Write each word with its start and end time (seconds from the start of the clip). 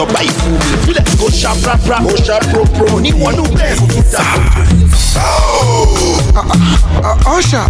ìjọba 0.00 0.20
ìfún 0.22 0.52
mi 0.52 0.76
fílẹ̀ 0.86 1.04
kó 1.20 1.26
ṣá 1.28 1.50
prapra 1.62 1.96
kó 2.04 2.14
ṣá 2.26 2.36
propro 2.50 3.00
níwọ̀nú 3.00 3.42
bẹ́ẹ̀ 3.56 3.76
kò 3.76 4.00
ta. 4.12 4.24
ọ̀ṣà 7.36 7.62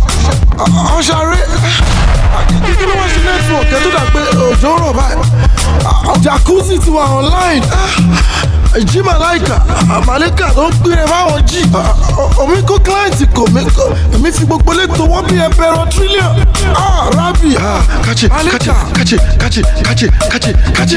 ọ̀ṣà 0.97 1.17
rẹ̀ 1.31 1.47
kí 2.79 2.85
ló 2.87 2.95
wá 3.01 3.07
sí 3.13 3.21
network? 3.27 3.67
Ẹ̀ 3.75 3.81
tó 3.85 3.91
dà 3.97 4.03
pé 4.13 4.21
òjò 4.47 4.71
rọ̀ 4.83 4.93
báyìí 4.99 6.23
jacuzzi 6.25 6.79
ti 6.79 6.91
wà 6.91 7.05
online. 7.19 7.67
Jí 8.91 9.03
màláìkà 9.03 9.57
màláìkà 10.07 10.47
tó 10.57 10.69
ń 10.69 10.73
pèrè 10.85 11.05
fáwọn 11.11 11.43
jí. 11.51 11.61
Omi 12.39 12.63
kó 12.69 12.79
kíláǹtì 12.79 13.25
kò 13.35 13.43
mí. 13.55 13.61
Kó 13.77 13.85
èmi 14.15 14.31
fi 14.33 14.45
gbogbo 14.47 14.73
létò 14.73 15.05
wọ́n 15.11 15.27
bí 15.29 15.37
ẹbẹ̀rọ 15.47 15.83
tírílíọ̀n 15.91 16.35
rábì 17.17 17.51
kàchì 18.07 18.29
kàchì 18.29 18.71
kàchì 18.95 19.17
kàchì 19.41 19.63
kàchì 19.85 20.07
kàchì 20.31 20.53
kàchì. 20.77 20.97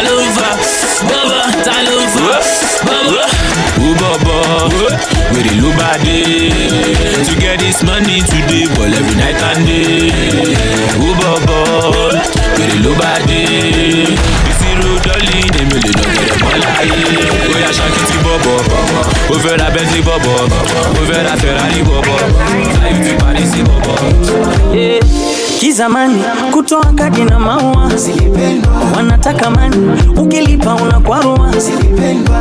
wèrè 5.33 5.53
ló 5.61 5.69
bá 5.79 5.91
dé 6.03 6.17
to 7.25 7.33
get 7.41 7.59
this 7.59 7.83
money 7.83 8.21
today 8.21 8.65
ball 8.75 8.93
every 8.99 9.15
night 9.21 9.41
and 9.49 9.65
day. 9.67 10.11
ó 10.99 11.09
bọ̀bọ̀ 11.19 11.61
wèrè 12.57 12.77
ló 12.85 12.91
bá 12.99 13.11
dé 13.29 13.41
ìṣirò 14.49 14.91
dọ́lì 15.05 15.37
èmi 15.61 15.77
lè 15.83 15.91
lọ 15.99 16.05
gẹ̀rẹ̀ 16.15 16.37
mọ́ 16.43 16.53
láyé. 16.63 16.99
bóyá 17.51 17.69
ṣáàkì 17.77 18.01
ti 18.09 18.17
bọ̀bọ̀ 18.25 18.57
ó 19.33 19.35
fẹ́ 19.43 19.57
ra 19.59 19.67
bẹ́ńtì 19.75 19.99
bọ̀bọ̀ 20.07 20.35
ó 20.99 21.01
fẹ́ 21.09 21.23
ra 21.25 21.33
ferrari 21.41 21.81
bọ̀bọ̀ 21.89 22.19
láì 22.81 22.93
fi 23.03 23.11
parí 23.21 23.43
sí 23.51 23.59
bọ̀bọ̀. 23.69 23.97
Kizamani 25.61 26.23
kutoa 26.51 26.85
kadi 26.95 27.23
na 27.23 27.39
maua. 27.39 27.91
Wanataka 28.95 29.49
mani 29.49 30.01
ukilipa 30.17 30.75
unakwarua. 30.75 31.53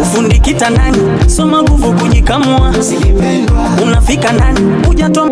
Ufundi 0.03 0.39
kitandani 0.39 0.99
soma 1.31 1.63
nguvu 1.63 1.93
kujikamua. 1.93 2.75
Unafika 3.83 4.33
ndani 4.33 4.61
hujatoa 4.87 5.31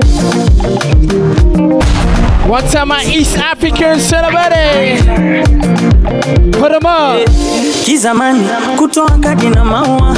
One 2.49 2.65
time 2.69 2.89
my 2.89 3.05
East 3.05 3.37
African 3.37 3.99
celebrity. 4.01 5.03
Put 6.59 6.71
them 6.73 6.87
up. 6.87 7.29
kizamani 7.85 8.49
kutoa 8.79 9.11
kadi 9.21 9.49
na 9.51 9.65
maua 9.65 10.17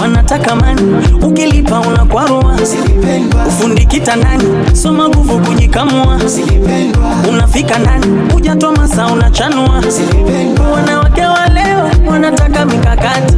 wanataka 0.00 0.56
mani 0.56 1.06
ukilipa 1.22 1.80
unakwarua 1.80 2.58
ufundi 3.48 3.86
kitandani 3.86 4.76
soma 4.76 5.08
nguvu 5.08 5.38
kujikamua 5.38 6.20
unafika 7.28 7.78
ndani 7.78 8.32
hujatoa 8.32 8.72
masaa 8.72 9.06
unachanua 9.06 9.82
wanawake 10.72 11.22
wa 11.22 11.46
leo 11.48 11.90
wanataka 12.10 12.64
mikakati 12.64 13.34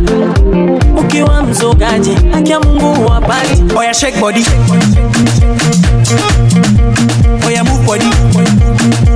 ukiwa 1.01 1.43
mzogaji 1.43 2.17
haki 2.33 2.51
ya 2.53 2.61
mungu 2.61 3.07
wapati. 3.11 3.63
oya 3.79 3.95
shake 3.95 4.21
body 4.21 4.45
oya 7.51 7.65
move 7.65 7.85
body 7.85 9.10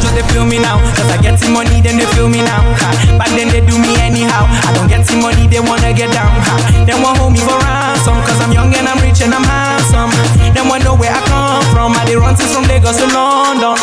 just 0.00 0.14
they 0.16 0.24
feel 0.32 0.44
me 0.48 0.58
now? 0.58 0.80
Cause 0.96 1.10
I 1.12 1.18
get 1.20 1.38
some 1.38 1.52
money 1.52 1.80
then 1.84 1.96
they 2.00 2.08
feel 2.16 2.28
me 2.28 2.40
now 2.42 2.64
ha. 2.80 2.90
Back 3.20 3.30
then 3.36 3.48
they 3.52 3.60
do 3.60 3.76
me 3.78 3.94
anyhow. 4.00 4.48
I 4.48 4.72
don't 4.74 4.88
get 4.88 5.04
some 5.06 5.20
money 5.20 5.46
they 5.46 5.60
wanna 5.60 5.92
get 5.92 6.10
down 6.12 6.32
ha. 6.42 6.54
They 6.88 6.96
want 6.98 7.20
hold 7.20 7.32
me 7.36 7.40
for 7.40 7.56
ransom 7.60 8.16
Cause 8.26 8.40
I'm 8.40 8.52
young 8.52 8.72
and 8.74 8.88
I'm 8.88 8.98
rich 9.04 9.20
and 9.22 9.32
I'm 9.36 9.44
handsome. 9.44 10.10
Them 10.56 10.68
want 10.68 10.82
to 10.82 10.92
know 10.92 10.96
where 10.96 11.12
I 11.12 11.20
come 11.28 11.62
from. 11.70 11.92
I 11.94 12.02
they 12.08 12.16
run 12.16 12.34
things 12.34 12.50
from 12.52 12.64
Lagos 12.66 12.96
to 12.98 13.06
London. 13.12 13.76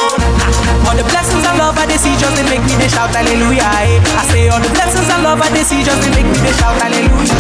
All 0.88 0.96
the 0.96 1.04
blessings 1.12 1.44
and 1.46 1.58
love 1.60 1.78
I 1.78 1.86
they 1.86 1.98
see 2.00 2.16
just 2.18 2.36
they 2.36 2.44
make 2.48 2.64
me 2.64 2.74
they 2.80 2.88
shout 2.88 3.12
hallelujah 3.12 3.68
eh. 3.84 4.00
I 4.18 4.24
say 4.32 4.48
all 4.48 4.60
the 4.62 4.72
blessings 4.72 5.10
and 5.12 5.22
love 5.24 5.42
I 5.42 5.50
they 5.52 5.64
see 5.64 5.84
just 5.84 6.00
they 6.02 6.12
make 6.16 6.26
me 6.28 6.40
they 6.42 6.54
shout 6.56 6.76
hallelujah. 6.80 7.36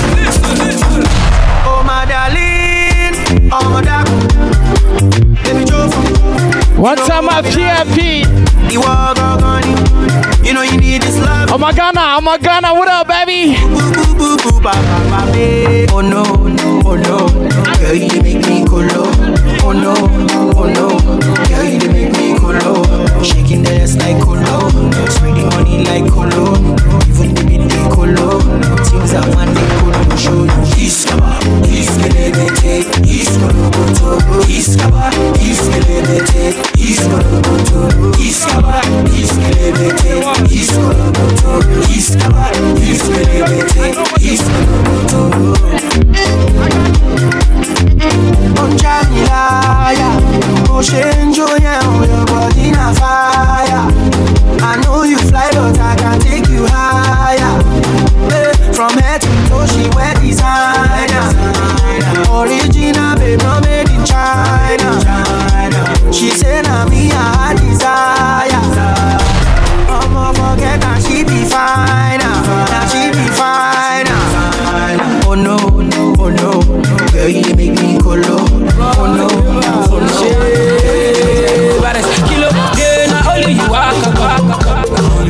Oh 1.63 1.83
my 1.83 2.03
darling, 2.05 3.15
oh 3.51 3.69
my 3.71 3.81
darling, 3.81 4.51
One 6.77 6.95
time 6.97 7.25
my 7.25 7.41
PFP. 7.41 8.23
You 10.45 10.53
know 10.53 10.61
you 10.61 10.77
need 10.77 11.01
this 11.01 11.17
love. 11.19 11.49
Oh 11.51 11.57
my 11.57 11.73
Ghana, 11.73 11.99
oh 12.17 12.21
my 12.21 12.37
Ghana, 12.37 12.73
what 12.73 12.87
up, 12.87 13.07
baby? 13.07 13.55
Oh 15.89 16.01
no, 16.01 16.23
no 16.23 16.81
oh 16.85 16.95
no, 16.95 17.27
girl 17.79 17.95
you 17.95 18.21
make 18.21 18.45
me 18.47 18.65
colo. 18.65 19.09
Oh 19.63 19.71
no, 19.73 19.93
oh 20.55 20.67
no, 20.67 20.87
girl 21.49 21.63
you 21.65 21.89
make 21.91 22.11
me 22.13 22.37
colo. 22.39 22.83
Shaking 23.23 23.63
the 23.63 23.81
ass 23.81 23.95
like 23.97 24.21
colo, 24.23 24.69
spreading 25.09 25.49
money 25.49 25.83
like 25.83 26.09
colo. 26.11 26.55
Even 27.09 27.33
the 27.89 27.95
beat 27.95 28.13
dey 28.13 28.19
colo. 28.19 28.39
Things 28.83 29.11
that 29.11 29.27
man 29.35 29.53
dey 29.53 29.67
colo 29.79 30.15
show 30.17 30.43
you. 30.43 30.57
Your 52.07 52.25
body 52.25 52.71
na 52.71 52.93
fire. 52.93 53.85
I 54.61 54.81
know 54.83 55.03
you 55.03 55.17
fly 55.17 55.49
but 55.53 55.77
I 55.79 55.95
can 55.95 56.19
take 56.19 56.47
you 56.49 56.65
higher. 56.67 57.46
From 58.77 58.93
head 58.99 59.21
to 59.21 59.27
toe, 59.49 59.65
she 59.65 59.89
wear 59.95 60.13
designer. 60.21 61.33
Original, 62.29 63.17
babe, 63.17 63.39
not 63.41 63.63
made 63.65 63.89
in 63.89 64.05
China. 64.05 64.93
She 66.13 66.29
say 66.29 66.61
na 66.61 66.85
me 66.85 67.09
I 67.11 67.55
desire. 67.57 68.61
I'ma 69.89 70.31
forget 70.33 70.79
that 70.81 71.01
she 71.01 71.23
be 71.23 71.41
fine. 71.49 72.21
Ah. 72.21 72.69
Now 72.69 72.85
she 72.85 73.09
be 73.09 73.25
fine. 73.33 74.05
Ah. 74.13 75.23
Oh, 75.25 75.31
oh 75.31 75.33
no, 75.33 75.57
oh 76.19 76.29
no, 76.29 76.61
girl 77.11 77.27
you 77.29 77.55
make 77.55 77.81
me 77.81 77.97
colo. 77.97 78.37
Oh 78.77 79.09
no, 79.17 79.27
oh 79.89 79.99
no. 79.99 80.07
Kilo 82.29 82.49
na 83.09 83.17
only 83.33 83.53
you 83.53 83.67
waka. 83.71 84.09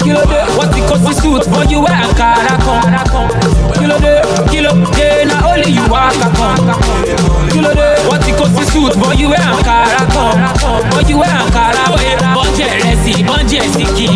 Kilo 0.03 0.21
what 0.57 0.69
the 0.71 0.81
cost 0.89 1.21
suit 1.21 1.45
but 1.51 1.69
you 1.69 1.79
wear 1.81 1.93
Ankara 1.93 2.57
come. 2.59 3.36
Kilo 4.51 4.71
day 4.93 5.25
na 5.25 5.41
only 5.49 5.71
you 5.71 5.85
waka 5.89 6.29
come. 6.37 6.69
Kilo 7.49 7.73
day 7.73 7.95
what 8.07 8.21
the 8.21 8.31
cost 8.37 8.71
suit 8.71 8.93
but 8.99 9.17
you 9.17 9.29
wear 9.29 9.39
Ankara 9.41 10.05
come. 10.13 10.39
But 10.91 11.09
you 11.09 11.17
wear 11.17 11.29
Ankara 11.29 11.83
oye 11.97 12.13
bọ́jẹ̀ 12.35 12.69
rẹ̀ 12.83 12.95
sí 13.03 13.13
bọ́jẹ̀ 13.27 13.63
sí 13.73 13.83
kì. 13.95 14.07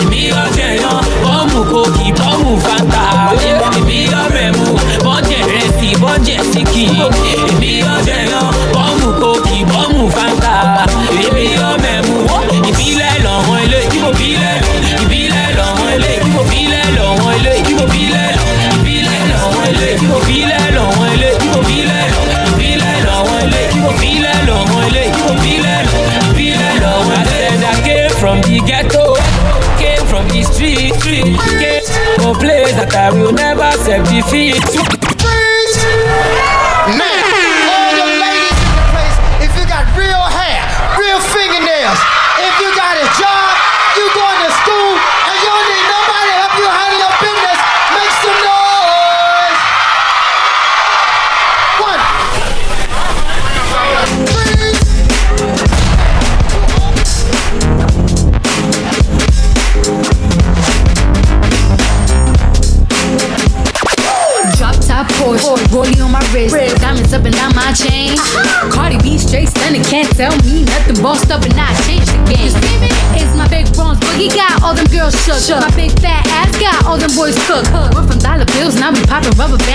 Èmi 0.00 0.20
ọjọ́ 0.42 0.68
iná 0.76 0.92
bọ́ọ̀mù 1.24 1.60
kòkì 1.72 2.06
bọ́ọ̀mù 2.18 2.50
fanta. 2.64 3.02
Èmi 3.76 3.98
ọbẹ̀ 4.22 4.48
mu 4.56 4.66
bọ́jẹ̀ 5.04 5.40
rẹ̀ 5.52 5.68
sí 5.78 5.88
bọ́jẹ̀ 6.02 6.38
sí 6.52 6.60
kì. 6.72 6.84
Èmi 7.48 7.70
ọjọ́ 7.94 8.16
iná 8.24 8.40
bọ́ọ̀mù 8.74 9.08
kòkì 9.22 9.56
bọ́ọ̀mù 9.70 10.02
fanta. 10.16 10.52
Èmi 11.24 11.46
ọbẹ̀ 11.72 11.96
mu 12.06 12.16
ìbílẹ̀ 12.68 13.12
lọ́wọ́ 13.24 13.56
ilé 13.64 13.80
ìbílẹ̀ 13.96 15.46
lọ́wọ́ 15.58 15.88
ilé 15.96 16.10
ìbò 16.26 16.40
bílẹ̀ 16.50 16.84
lọ́wọ́ 16.98 17.30
ilé 17.36 17.52
ìbò 17.70 17.84
bílẹ̀ 17.92 17.96
ìbílẹ̀ 17.98 18.17
I 33.08 33.10
will 33.10 33.32
never 33.32 33.72
self 33.78 34.06
defeat. 34.10 35.07
vamos. 79.36 79.67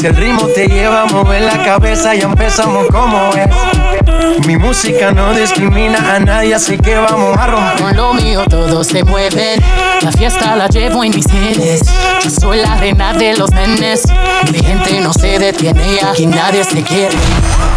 Si 0.00 0.06
el 0.06 0.16
ritmo 0.16 0.46
te 0.46 0.66
lleva 0.66 1.02
a 1.02 1.04
mover 1.04 1.42
la 1.42 1.62
cabeza, 1.62 2.14
ya 2.14 2.24
empezamos 2.24 2.86
como 2.86 3.32
es. 3.34 4.46
Mi 4.46 4.56
música 4.56 5.12
no 5.12 5.34
discrimina 5.34 6.14
a 6.14 6.18
nadie, 6.18 6.54
así 6.54 6.78
que 6.78 6.96
vamos 6.96 7.36
a 7.36 7.46
romper. 7.46 7.82
Con 7.82 7.96
lo 7.98 8.14
mío 8.14 8.42
todos 8.48 8.86
se 8.86 9.04
mueven. 9.04 9.60
La 10.00 10.10
fiesta 10.10 10.56
la 10.56 10.68
llevo 10.68 11.04
en 11.04 11.14
mis 11.14 11.26
genes. 11.26 11.82
Yo 12.24 12.30
soy 12.30 12.62
la 12.62 12.76
reina 12.76 13.12
de 13.12 13.36
los 13.36 13.50
nenes. 13.50 14.04
Mi 14.50 14.60
gente 14.60 15.02
no 15.02 15.12
se 15.12 15.38
detiene 15.38 15.96
y 15.96 15.98
aquí 16.02 16.24
nadie 16.24 16.64
se 16.64 16.82
quiere. 16.82 17.14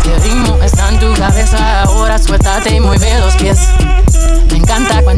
Si 0.03 0.09
el 0.09 0.21
ritmo 0.23 0.57
está 0.63 0.87
en 0.87 0.99
tu 0.99 1.13
cabeza, 1.15 1.81
ahora 1.81 2.17
suéltate 2.17 2.73
y 2.73 2.79
mueve 2.79 3.19
los 3.19 3.35
pies. 3.35 3.67
Me 4.49 4.59
encanta 4.59 5.01
cuando 5.03 5.12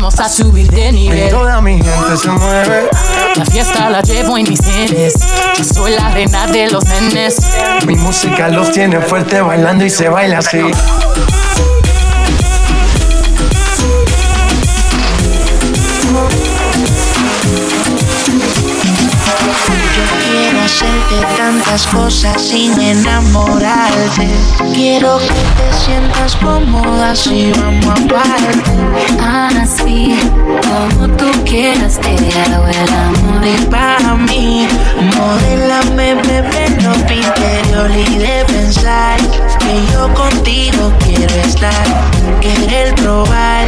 empezamos 0.00 0.20
a 0.20 0.28
subir 0.28 0.70
de 0.70 0.88
Y 0.88 0.92
nivel. 0.92 1.30
toda 1.30 1.60
mi 1.60 1.74
gente 1.74 2.16
se 2.16 2.30
mueve. 2.30 2.88
La 3.36 3.44
fiesta 3.44 3.90
la 3.90 4.00
llevo 4.02 4.38
en 4.38 4.48
mis 4.48 4.60
genes. 4.60 5.14
Yo 5.58 5.64
soy 5.64 5.92
la 5.92 6.10
reina 6.10 6.46
de 6.46 6.70
los 6.70 6.84
nenes. 6.84 7.36
Mi 7.86 7.96
música 7.96 8.48
los 8.48 8.72
tiene 8.72 9.00
fuerte 9.00 9.40
bailando 9.42 9.84
y 9.84 9.90
se 9.90 10.08
baila 10.08 10.38
así. 10.38 10.58
Hacerte 21.10 21.36
tantas 21.36 21.86
cosas 21.88 22.40
sin 22.40 22.80
enamorarte. 22.80 24.28
Quiero 24.74 25.18
que 25.18 25.26
te 25.26 25.72
sientas 25.84 26.36
cómoda 26.36 27.16
si 27.16 27.50
vamos 27.52 27.86
a 27.86 28.14
parte. 28.14 29.60
Así 29.60 30.16
como 30.62 31.08
tú 31.16 31.26
quieras, 31.44 31.98
te 31.98 32.10
hago 32.10 32.66
el 32.66 32.92
amor. 32.92 33.44
Y 33.44 33.64
para 33.64 34.14
mí, 34.14 34.68
modelame, 35.16 36.14
bebé, 36.14 36.70
no 36.80 36.94
interior 36.94 37.90
y 37.90 38.18
de 38.18 38.44
pensar 38.44 39.18
que 39.58 39.92
yo 39.92 40.14
contigo 40.14 40.92
quiero 41.04 41.34
estar. 41.34 41.86
Querer 42.40 42.94
probar 42.94 43.66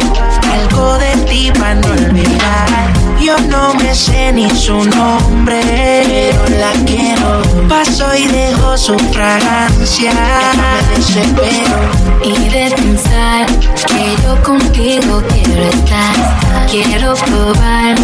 algo 0.53 0.97
de 0.97 1.11
ti 1.27 1.51
para 1.59 1.75
no 1.75 1.87
olvidar. 1.89 3.02
Yo 3.23 3.37
no 3.47 3.73
me 3.75 3.95
sé 3.95 4.33
ni 4.33 4.49
su 4.49 4.83
nombre, 4.83 5.61
pero 6.05 6.43
la 6.59 6.73
quiero. 6.85 7.41
Paso 7.69 8.05
y 8.17 8.27
dejo 8.27 8.77
su 8.77 8.97
fragancia. 9.13 10.11
Me 10.57 10.95
desespero. 10.97 11.77
Y 12.21 12.49
de 12.49 12.69
pensar 12.75 13.45
que 13.87 14.17
yo 14.23 14.43
contigo 14.43 15.23
quiero 15.29 15.63
estar. 15.69 16.67
Quiero 16.69 17.13
probar 17.13 17.95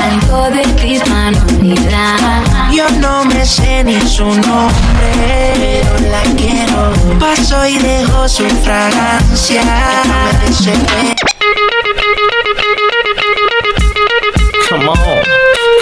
algo 0.00 0.48
de 0.50 0.62
ti 0.80 1.00
olvidar. 1.10 2.70
Yo 2.72 2.88
no 3.00 3.24
me 3.24 3.44
sé 3.44 3.82
ni 3.82 4.00
su 4.02 4.26
nombre, 4.26 5.54
pero 5.56 6.08
la 6.08 6.22
quiero. 6.36 7.18
Paso 7.18 7.66
y 7.66 7.78
dejo 7.78 8.28
su 8.28 8.44
fragancia. 8.62 9.64
Me 10.04 10.46
desespero. 10.46 11.37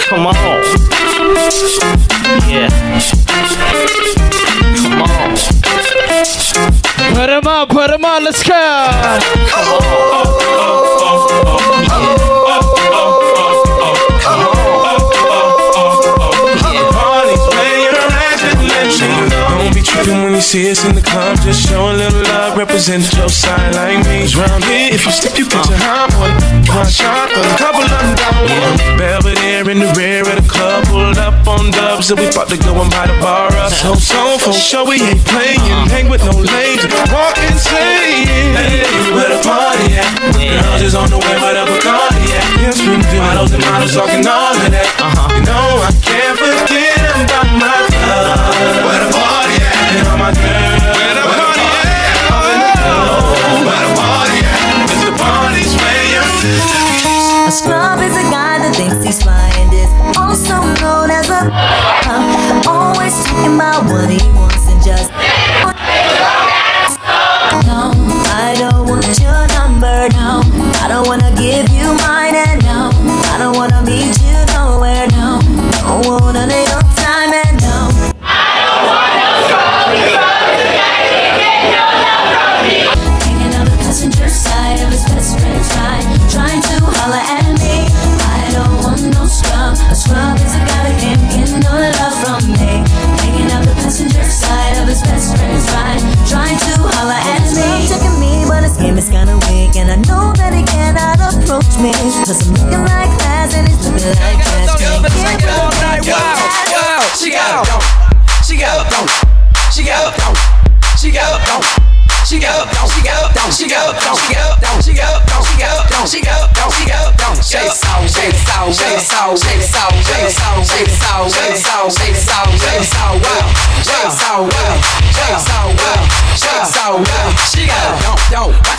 Come 0.07 0.27
on. 0.27 0.33
Yeah. 2.47 2.69
Come 4.77 5.01
on. 5.01 5.35
Put 7.13 7.29
him 7.29 7.47
on, 7.47 7.67
put 7.67 7.89
him 7.91 8.05
on, 8.05 8.23
let's 8.23 8.43
go. 8.43 9.19
Don't 12.39 12.75
be 12.75 12.76
tripping 19.97 20.23
when 20.23 20.33
you 20.33 20.41
see 20.41 20.69
us 20.69 20.85
in 20.85 20.93
the 20.93 21.01
club. 21.01 21.37
Just 21.41 21.67
show 21.67 21.89
a 21.89 21.93
little 21.93 22.21
love, 22.29 22.57
represent 22.57 23.01
your 23.17 23.29
side 23.29 23.73
like 23.73 24.05
me. 24.05 24.29
Round 24.37 24.63
here, 24.65 24.93
if 24.93 25.05
you 25.05 25.11
step, 25.11 25.37
you 25.37 25.49
get 25.49 25.65
your 25.69 25.81
hot 25.81 26.13
one. 26.21 26.33
One 26.69 26.89
shot, 26.89 27.31
a 27.33 27.41
couple 27.57 27.81
of 27.81 27.89
them 27.89 28.13
down 28.13 28.41
one. 28.45 28.77
Belvedere 28.97 29.65
in 29.69 29.79
the 29.79 29.89
rear 29.97 30.21
of 30.21 30.37
the 30.37 30.45
club, 30.45 30.85
pulled 30.85 31.17
up 31.17 31.47
on 31.47 31.71
dubs, 31.71 32.11
and 32.11 32.19
we 32.19 32.27
about 32.29 32.49
to 32.49 32.57
go 32.57 32.77
and 32.77 32.89
buy 32.91 33.07
the 33.07 33.17
bar 33.21 33.49
up. 33.57 33.71
So, 33.71 33.95
so, 33.95 34.37
for 34.37 34.53
sure, 34.53 34.85
we 34.85 35.01
ain't 35.01 35.23
playing. 35.25 35.61
Hang 35.89 36.09
with 36.09 36.21
no 36.25 36.35
lanes, 36.35 36.85
walk 37.09 37.37
insane. 37.41 38.53
Hey, 38.53 38.85
where 39.15 39.29
the 39.33 39.41
party 39.41 39.97
at? 39.97 40.13
Girls 40.37 40.81
is 40.81 40.95
on 40.95 41.09
the 41.09 41.17
way, 41.17 41.35
where 41.41 41.55
the 41.57 41.65
Bacardi 41.65 42.21
at? 42.37 42.45
Yes, 42.61 42.77
we 42.81 42.97
do. 43.09 43.17
Models 43.17 43.51
and 43.51 43.63
models 43.65 43.93
talking 43.93 44.25
all 44.27 44.53
of 44.53 44.69
that. 44.69 44.87
Uh-huh. 45.01 45.33
You 45.33 45.43
know, 45.45 45.81
I 45.81 45.89
A 50.27 50.31
scrub 57.49 58.01
is 58.01 58.11
a 58.11 58.27
guy 58.27 58.59
that 58.59 58.75
thinks 58.75 59.05
he's 59.05 59.23
flying 59.23 59.69
this, 59.69 59.89
also 60.17 60.59
known 60.83 61.11
as 61.11 61.29
a. 61.29 61.47
I'm 62.11 62.59
always 62.67 63.15
talking 63.23 63.55
about 63.55 63.85
what 63.85 64.09
he 64.09 64.19
wants 64.35 64.67
and 64.67 64.83
just. 64.83 65.06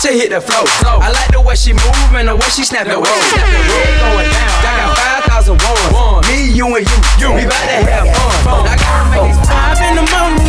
Her 0.03 0.11
hit 0.13 0.29
the 0.31 0.39
flow. 0.41 0.63
I 1.01 1.11
like 1.11 1.31
the 1.31 1.41
way 1.41 1.55
she 1.55 1.73
move 1.73 2.13
and 2.15 2.27
the 2.27 2.35
way 2.35 2.49
she 2.49 2.63
snap 2.63 2.85
the 2.87 2.93
roll. 2.95 3.03
Going 3.03 4.29
down, 4.29 4.61
down, 4.63 4.95
five 4.95 5.23
thousand 5.25 5.61
one. 5.63 6.21
Me, 6.27 6.49
you, 6.51 6.67
and 6.75 6.85
you, 6.87 6.97
you. 7.19 7.31
We 7.35 7.43
bout 7.45 7.67
to 7.67 7.83
have 7.89 8.07
fun. 8.15 8.67
I 8.67 8.75
gotta 8.79 9.09
make 9.11 9.31
it 9.31 9.35
Five 9.47 9.81
in 9.83 9.95
the 9.99 10.05
morning. 10.11 10.47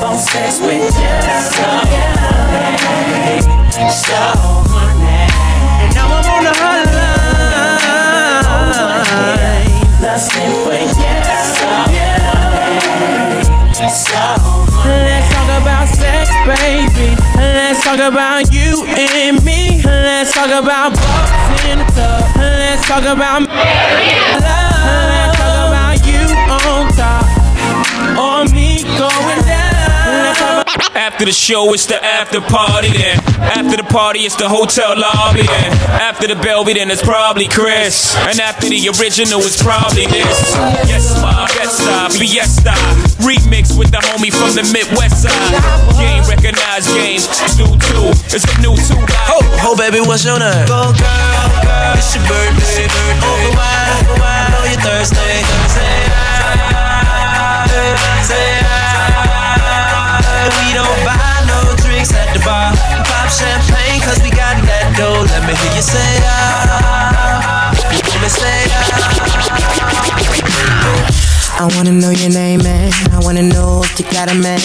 phone 0.00 0.18
sex 0.18 0.58
with 0.60 0.84
you. 0.84 0.90
So, 4.04 4.20
And 5.80 5.90
now 5.94 6.08
I'm 6.08 6.24
on 6.24 6.44
the 6.44 6.50
hotline. 6.54 6.94
lusting 10.02 10.52
for 10.64 10.74
you. 10.74 10.88
So, 11.44 11.68
Let's 13.80 14.00
talk 14.04 14.40
about 14.40 15.04
sex, 15.04 15.23
baby. 16.42 17.14
Let's 17.36 17.84
talk 17.84 17.98
about 17.98 18.52
you 18.52 18.84
and 18.86 19.42
me. 19.44 19.82
Let's 19.84 20.34
talk 20.34 20.50
about 20.50 20.92
bucks 20.92 21.64
in 21.66 21.78
the 21.78 21.86
tub. 21.94 22.36
Let's 22.36 22.86
talk 22.88 23.04
about 23.04 23.42
love. 23.42 23.54
Let's 24.42 25.38
talk 25.38 25.54
about 25.70 25.98
you 26.06 26.24
on 26.50 26.90
top 26.98 27.24
or 28.18 28.44
me 28.52 28.82
going 28.98 29.42
down. 29.46 29.73
Let's 30.74 30.88
talk 30.88 30.90
about 30.90 30.96
After 30.96 31.24
the 31.24 31.32
show, 31.32 31.72
it's 31.72 31.86
the 31.86 32.02
after 32.02 32.40
party. 32.40 32.88
Then 32.90 33.18
after 33.38 33.76
the 33.76 33.84
party, 33.84 34.20
it's 34.20 34.36
the 34.36 34.48
hotel 34.48 34.98
lobby. 34.98 35.46
Then 35.46 35.72
after 36.02 36.26
the 36.26 36.34
Belby, 36.34 36.74
then 36.74 36.90
it's 36.90 37.02
probably 37.02 37.46
Chris. 37.48 38.16
And 38.16 38.40
after 38.40 38.68
the 38.68 38.88
original, 38.98 39.40
it's 39.40 39.62
probably 39.62 40.06
this. 40.06 40.54
Yes, 40.88 41.14
ma, 41.20 41.46
fiesta, 41.46 42.10
fiesta. 42.10 42.74
Remix 43.22 43.76
with 43.78 43.90
the 43.90 43.98
homie 43.98 44.32
from 44.34 44.54
the 44.54 44.66
Midwest 44.72 45.22
side. 45.22 45.62
Game 45.98 46.24
recognized 46.26 46.90
game. 46.94 47.20
Zoo 47.20 47.70
two. 47.78 48.10
It's 48.34 48.44
a 48.44 48.54
new 48.60 48.74
two. 48.74 48.98
Oh, 49.30 49.42
oh, 49.62 49.76
baby, 49.76 50.00
what's 50.00 50.24
your 50.24 50.38
name? 50.38 50.66
Go, 50.66 50.90
girl, 50.90 51.48
girl. 51.62 51.94
It's 51.94 52.14
your 52.14 52.24
birthday. 52.26 52.86
Over 52.90 53.54
wine, 53.54 53.94
I 54.18 54.50
know 54.50 54.64
you're 54.66 54.80
thirsty. 54.82 55.38
Say 55.70 56.83
know 72.00 72.10
your 72.10 72.30
name, 72.30 72.62
man. 72.62 72.92
I 73.12 73.20
wanna 73.22 73.42
know 73.42 73.82
if 73.84 73.98
you 73.98 74.06
got 74.10 74.30
a 74.30 74.34
man. 74.34 74.58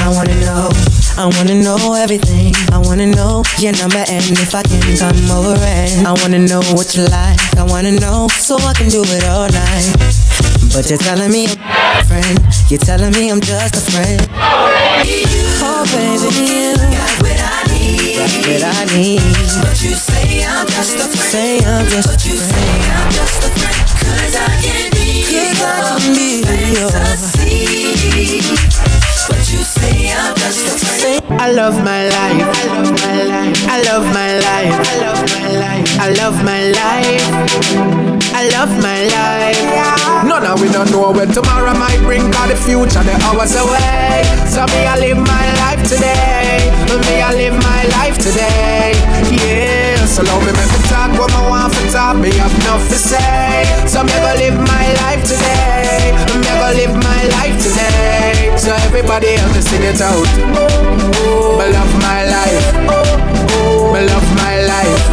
I 0.00 0.08
wanna 0.08 0.34
know, 0.40 0.70
I 1.18 1.26
wanna 1.36 1.54
know 1.60 1.94
everything. 1.94 2.54
I 2.72 2.78
wanna 2.78 3.06
know 3.06 3.42
your 3.58 3.72
number 3.76 4.04
and 4.08 4.24
if 4.40 4.54
I 4.54 4.62
can 4.62 4.80
come 4.96 5.30
over 5.30 5.58
and 5.60 6.06
I 6.06 6.12
wanna 6.22 6.38
know 6.38 6.62
what 6.72 6.94
you 6.96 7.04
like. 7.04 7.38
I 7.56 7.64
wanna 7.64 7.92
know 7.92 8.28
so 8.28 8.56
I 8.56 8.72
can 8.72 8.88
do 8.88 9.02
it 9.04 9.24
all 9.24 9.48
night. 9.48 9.90
But 10.72 10.88
you're 10.88 10.98
telling 10.98 11.30
me 11.30 11.46
I'm 11.60 12.00
a 12.00 12.04
friend. 12.04 12.38
You're 12.68 12.80
telling 12.80 13.12
me 13.12 13.30
I'm 13.30 13.40
just 13.40 13.76
a 13.76 13.82
friend. 13.92 14.20
Oh, 14.32 15.84
baby, 15.92 16.48
you 16.48 16.76
got 16.78 17.12
what 17.20 17.36
I 17.36 17.68
need. 17.74 18.16
What 18.16 18.64
I 18.64 18.84
need. 18.96 19.20
But 19.60 19.76
you 19.82 19.92
say 19.94 20.44
I'm 20.46 20.66
just 20.66 20.96
a 20.96 21.06
friend. 21.10 21.32
Say 21.32 21.58
I'm 21.64 21.86
just 21.86 22.08
But 22.08 22.24
a 22.24 22.28
you 22.28 22.36
say 22.36 22.72
I'm 22.96 23.10
just 23.12 23.44
a 23.44 23.50
friend. 23.60 23.82
Cause 24.00 24.34
I 24.36 24.48
can 24.62 24.71
I 31.42 31.50
love 31.50 31.74
my 31.84 32.06
life. 32.08 32.42
I 32.48 32.66
love 32.66 32.90
my 33.02 33.22
life. 33.24 33.68
I 33.68 33.82
love 33.82 34.06
my 34.14 34.30
life. 34.38 34.74
I 34.78 34.96
love 35.02 35.22
my 35.34 35.48
life. 35.58 36.00
I 36.00 36.10
love 36.18 36.36
my 36.44 36.62
life. 36.70 37.26
I 38.34 38.48
love 38.50 38.72
my 38.82 39.04
life. 39.06 40.26
None 40.26 40.46
of 40.46 40.60
we 40.60 40.68
don't 40.68 40.90
know 40.90 41.10
where 41.12 41.26
tomorrow 41.26 41.74
might 41.74 41.98
bring 42.06 42.30
Cause 42.32 42.48
the 42.50 42.56
future 42.56 43.02
the 43.02 43.14
hours 43.26 43.54
away 43.54 44.22
So 44.46 44.62
me 44.70 44.86
I 44.86 44.96
live 44.98 45.18
my 45.18 45.46
life 45.66 45.82
today 45.82 46.70
Me 46.88 47.20
I 47.20 47.34
live 47.34 47.54
my 47.58 47.82
life 47.98 48.18
today 48.18 48.94
Yeah, 49.34 50.06
so 50.06 50.22
love 50.22 50.40
me 50.46 50.52
make 50.52 50.70
me 50.70 50.78
talk 50.88 51.10
what 51.18 51.32
I 51.34 51.48
want 51.48 51.74
for 51.74 51.90
talk 51.90 52.16
Me 52.16 52.30
have 52.38 52.54
enough 52.54 52.86
to 52.88 52.94
say 52.94 53.31
So 59.12 59.16
everybody 59.16 59.42
else 59.42 59.52
just 59.52 59.68
sing 59.68 59.84
it 59.84 60.00
out 60.00 60.24
Me 61.60 61.66
love 61.68 61.92
my 62.00 62.24
life 62.32 62.72
Me 63.92 64.00
love 64.08 64.28
my 64.40 64.56
life 64.64 65.04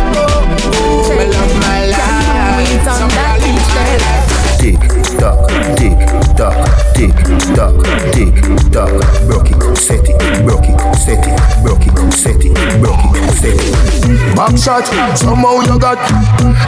Me 1.19 1.25
love 1.27 1.53
my 1.59 1.83
life 1.83 2.79
So 2.95 3.03
me 3.03 3.19
I 3.19 3.35
live 3.43 3.67
my 3.75 3.91
life 3.99 4.23
Tick 4.55 4.79
tock, 5.19 5.51
tick 5.75 5.99
tock, 6.37 6.55
tick 6.95 7.11
tock, 7.53 7.75
tick 8.13 8.31
tock. 8.71 8.91
Broke 9.27 9.51
it, 9.51 9.59
set 9.77 10.07
it, 10.07 10.45
broke 10.45 10.63
it, 10.63 10.79
set 10.95 11.27
it, 11.27 11.35
broke 11.61 11.85
it, 11.85 12.13
set 12.13 12.45
it, 12.45 12.53
broke 12.79 13.03
it, 13.03 13.31
set 13.35 13.59
it. 13.59 14.35
Back 14.35 14.57
shot, 14.57 14.87
somehow 15.17 15.59
you 15.59 15.77
got 15.77 15.99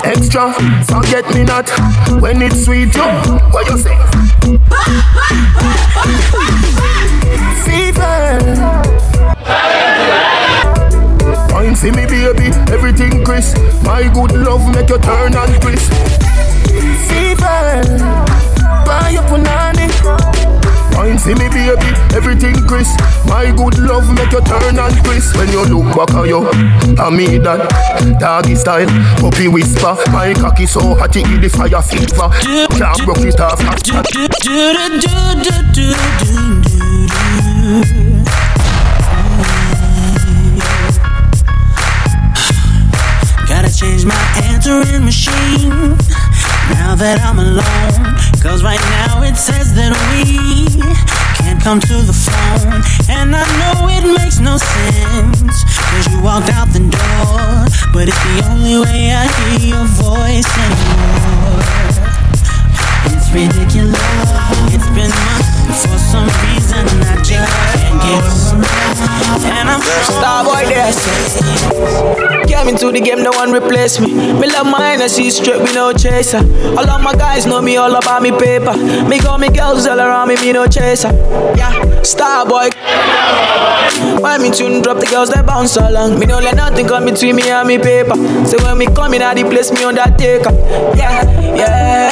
extra. 0.05 0.53
Forget 0.83 1.33
me 1.33 1.43
not 1.43 1.69
when 2.21 2.41
it's 2.41 2.65
sweet. 2.65 2.93
You, 2.95 3.03
what 3.51 3.67
you 3.69 3.77
say? 3.77 3.95
Fever. 7.65 8.39
Fine, 11.49 11.75
see 11.75 11.91
me 11.91 12.05
baby, 12.05 12.51
everything 12.71 13.23
crisp. 13.23 13.57
My 13.83 14.03
good 14.13 14.31
love 14.33 14.67
make 14.73 14.89
you 14.89 14.97
turn 14.99 15.35
and 15.35 15.61
crisp. 15.61 15.91
Fever, 17.07 17.83
buy 18.85 19.09
your 19.13 19.23
punani. 19.23 19.89
Fine, 20.93 21.17
see 21.19 21.33
me 21.33 21.47
baby, 21.49 21.93
everything 22.15 22.55
crisp. 22.67 22.99
My 23.27 23.51
good 23.51 23.77
love 23.79 24.07
make 24.15 24.31
you 24.31 24.41
turn 24.41 24.79
and 24.79 24.95
crisp. 25.05 25.35
When 25.37 25.49
you 25.49 25.63
look 25.65 25.95
back 25.95 26.15
at 26.15 26.27
you, 26.27 26.47
I 26.99 27.09
me 27.09 27.37
that 27.39 27.69
doggy 28.19 28.55
style, 28.55 28.87
puppy 29.19 29.47
whisper. 29.47 29.95
My 30.11 30.33
cocky 30.33 30.65
so 30.65 30.95
hot 30.95 31.15
it 31.15 31.25
give 31.25 31.41
the 31.41 31.49
fire 31.49 31.81
fever. 31.81 32.29
Can't 32.77 33.05
broke 33.05 33.25
it 33.25 33.39
off. 33.39 33.59
Gotta 43.47 43.71
change 43.73 44.03
my 44.03 44.13
answering 44.43 45.05
machine 45.05 45.95
now 46.75 46.95
that 46.99 47.21
I'm 47.23 47.39
alone. 47.39 47.63
Cause 48.43 48.61
right 48.61 48.81
now 48.99 49.23
it 49.23 49.37
says 49.37 49.73
that 49.75 49.95
we 50.11 50.83
can't 51.39 51.63
come 51.63 51.79
to 51.79 52.01
the 52.03 52.11
phone. 52.11 52.83
And 53.07 53.33
I 53.33 53.47
know 53.63 53.87
it 53.87 54.03
makes 54.19 54.39
no 54.39 54.57
sense. 54.57 55.63
Cause 55.63 56.11
you 56.11 56.21
walked 56.21 56.49
out 56.49 56.67
the 56.73 56.79
door. 56.79 57.67
But 57.93 58.09
it's 58.09 58.19
the 58.35 58.51
only 58.51 58.83
way 58.83 59.13
I 59.15 59.31
hear 59.47 59.75
your 59.75 59.85
voice 59.95 60.51
anymore. 60.59 62.10
It's 63.05 63.31
ridiculous. 63.31 64.29
It's 64.73 64.87
been 64.93 65.09
months, 65.09 65.49
and 65.65 65.91
for 65.91 65.97
some 65.97 66.27
reason 66.45 66.83
I 67.07 67.15
just 67.23 67.51
can't 67.81 68.01
get 68.01 68.23
enough. 68.53 69.45
And 69.45 69.69
I'm 69.69 69.81
Starboy 69.81 70.65
there. 70.67 70.91
Came 72.47 72.67
into 72.67 72.91
the 72.91 72.99
game, 72.99 73.23
no 73.23 73.31
one 73.31 73.51
replace 73.51 73.99
me. 73.99 74.13
Me 74.13 74.47
love 74.47 74.67
my 74.67 74.93
energy 74.93 75.29
straight, 75.29 75.61
me 75.63 75.73
no 75.73 75.93
chaser. 75.93 76.39
All 76.77 76.89
of 76.89 77.01
my 77.01 77.13
guys 77.13 77.45
know 77.45 77.61
me 77.61 77.77
all 77.77 77.95
about 77.95 78.21
me 78.21 78.31
paper. 78.31 78.75
Me 79.07 79.19
got 79.19 79.39
me 79.39 79.49
girls 79.49 79.87
all 79.87 79.99
around 79.99 80.27
me, 80.27 80.35
me 80.35 80.51
no 80.51 80.67
chaser. 80.67 81.11
Yeah, 81.55 81.71
Starboy. 82.03 82.69
When 84.21 84.41
me 84.41 84.51
tune 84.51 84.81
drop, 84.81 84.99
the 84.99 85.05
girls 85.07 85.29
they 85.29 85.41
bounce 85.41 85.75
along. 85.77 86.19
Me 86.19 86.25
don't 86.25 86.43
let 86.43 86.55
nothing 86.55 86.87
come 86.87 87.05
between 87.05 87.35
me 87.35 87.49
and 87.49 87.67
me 87.67 87.77
paper. 87.77 88.15
So 88.45 88.57
when 88.63 88.77
me 88.77 88.85
come 88.87 89.13
in, 89.15 89.21
at 89.21 89.35
the 89.35 89.43
place 89.43 89.71
me 89.71 89.83
on 89.83 89.95
that 89.95 90.17
taker. 90.17 90.51
Yeah, 90.95 91.23
yeah, 91.55 92.11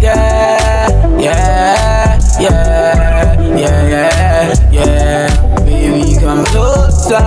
yeah, 0.00 0.88
yeah, 1.18 2.18
yeah, 2.40 3.36
yeah, 3.56 3.88
yeah, 3.88 4.54
yeah. 4.72 5.64
Baby, 5.64 6.16
come 6.20 6.44
closer. 6.46 7.20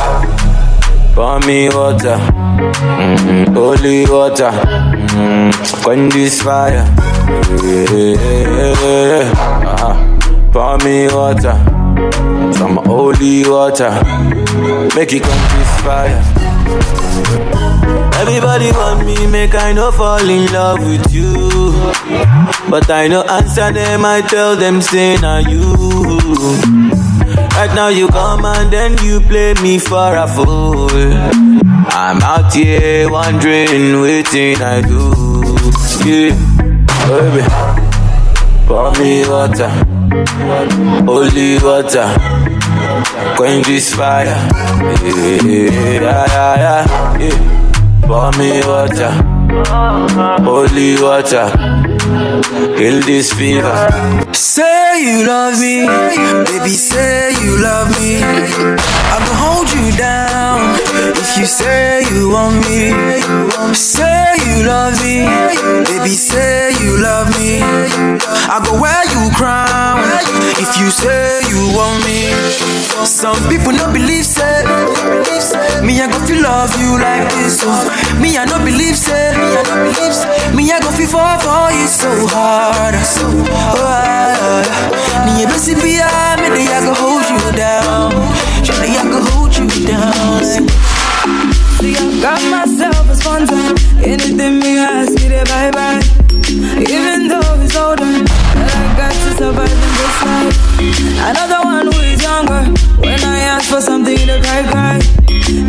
pour 1.15 1.39
me 1.47 1.69
water, 1.69 2.19
mm-hmm. 2.19 3.55
holy 3.55 4.05
water, 4.07 4.51
mm-hmm. 5.15 6.09
this 6.11 6.43
fire. 6.43 6.85
Uh-huh. 9.67 10.79
me 10.85 11.07
water, 11.09 11.57
some 12.53 12.77
holy 12.85 13.45
water. 13.49 13.91
Make 14.95 15.13
it 15.13 15.23
come 15.23 15.43
this 15.59 15.81
fire. 15.83 16.23
Everybody 18.21 18.73
want 18.73 19.07
me, 19.07 19.27
make 19.27 19.55
I 19.55 19.73
no 19.73 19.93
fall 19.93 20.29
in 20.29 20.51
love 20.53 20.81
with 20.81 21.13
you. 21.13 21.73
But 22.71 22.89
I 22.91 23.07
no 23.09 23.23
answer 23.23 23.71
them, 23.73 24.05
I 24.05 24.23
tell 24.23 24.57
them, 24.57 24.81
say 24.81 25.17
now 25.21 25.39
you. 25.39 27.04
Right 27.67 27.75
now 27.75 27.89
you 27.89 28.09
come 28.09 28.45
and 28.45 28.71
then 28.71 28.93
you 29.03 29.21
play 29.21 29.55
me 29.63 29.79
for 29.79 30.15
a 30.15 30.29
fool. 30.29 30.91
I'm 30.93 32.21
out 32.21 32.53
here 32.53 33.11
wondering, 33.11 34.03
waiting 34.03 34.61
I 34.61 34.83
do. 34.83 35.09
Yeah, 36.05 36.37
baby. 37.09 37.43
Pour 38.67 38.93
me 39.01 39.27
water, 39.27 39.71
holy 41.09 41.57
water, 41.65 42.09
quench 43.37 43.67
this 43.67 43.95
fire. 43.95 44.27
Yeah, 45.03 45.41
yeah, 45.43 46.57
yeah, 46.61 47.19
yeah. 47.19 48.01
Pour 48.03 48.31
me 48.33 48.61
water, 48.69 49.13
holy 50.45 51.01
water, 51.01 51.49
kill 52.79 53.01
this 53.03 53.33
fever. 53.33 53.75
Say 54.33 55.03
you 55.03 55.27
love 55.27 55.59
me, 55.61 55.87
baby, 56.47 56.75
say 56.75 57.33
you 57.43 57.59
love 57.63 57.89
me. 58.01 58.23
I 58.23 59.17
can 59.25 59.37
hold 59.43 59.69
you 59.73 59.87
down 59.97 60.61
if 61.17 61.39
you 61.39 61.47
say 61.47 62.03
you 62.13 62.31
want 62.31 62.57
me. 62.67 62.93
Say 63.75 64.35
you 64.47 64.67
love 64.67 64.95
me, 65.03 65.27
baby, 65.91 66.15
say 66.15 66.71
you 66.83 67.03
love 67.03 67.29
me. 67.39 67.61
I 68.55 68.61
go 68.65 68.81
wear 68.81 69.03
you 69.15 69.31
crown 69.35 70.01
if 70.63 70.71
you 70.81 70.91
say 70.91 71.41
you 71.51 71.61
want 71.77 71.99
me. 72.07 72.44
Some 73.05 73.37
people 73.49 73.73
no 73.73 73.91
believe 73.93 74.25
say 74.25 74.63
me 75.83 76.01
I 76.01 76.07
go 76.11 76.19
feel 76.27 76.43
love 76.43 76.71
you 76.81 76.99
like 76.99 77.29
this. 77.35 77.61
Oh. 77.65 77.85
Me 78.21 78.37
I 78.39 78.45
no 78.47 78.59
believe 78.65 78.97
say 78.97 79.33
me 80.55 80.71
I 80.73 80.81
go 80.81 80.91
feel 80.93 81.09
fall 81.09 81.39
for 81.41 81.73
you 81.75 81.87
so 81.87 82.11
hard. 82.33 82.95
So 83.05 83.27
hard. 83.51 84.67
Ni 85.27 85.43
ebe 85.45 85.57
si 85.59 85.75
bia 85.75 86.09
me 86.41 86.49
dey 86.55 86.69
I 86.69 86.81
go 86.85 86.95
hold 86.95 87.27
you 87.29 87.53
down. 87.57 88.13
Surely 88.65 88.97
I 88.97 89.05
go 89.11 89.21
hold 89.33 89.53
you 89.57 89.69
down. 89.87 90.69
See, 91.81 91.95
I 91.97 92.21
got 92.23 92.41
myself 92.51 93.09
a 93.11 93.15
sponsor. 93.17 93.75
Anything 94.05 94.59
me 94.61 94.79
ask, 94.79 95.13
me 95.15 95.29
they 95.29 95.45
bye 95.45 95.71
bye. 95.71 96.01
Even 96.81 97.29
though 97.29 97.61
it's 97.63 97.77
older, 97.77 98.25
in 99.41 99.55
this 99.55 100.23
life. 100.23 100.59
Another 101.29 101.65
one 101.65 101.87
who 101.87 102.01
is 102.01 102.23
younger. 102.23 102.63
When 103.01 103.19
I 103.25 103.39
ask 103.41 103.69
for 103.69 103.81
something, 103.81 104.15
they 104.17 104.41
cry 104.41 104.63
cry. 104.71 104.99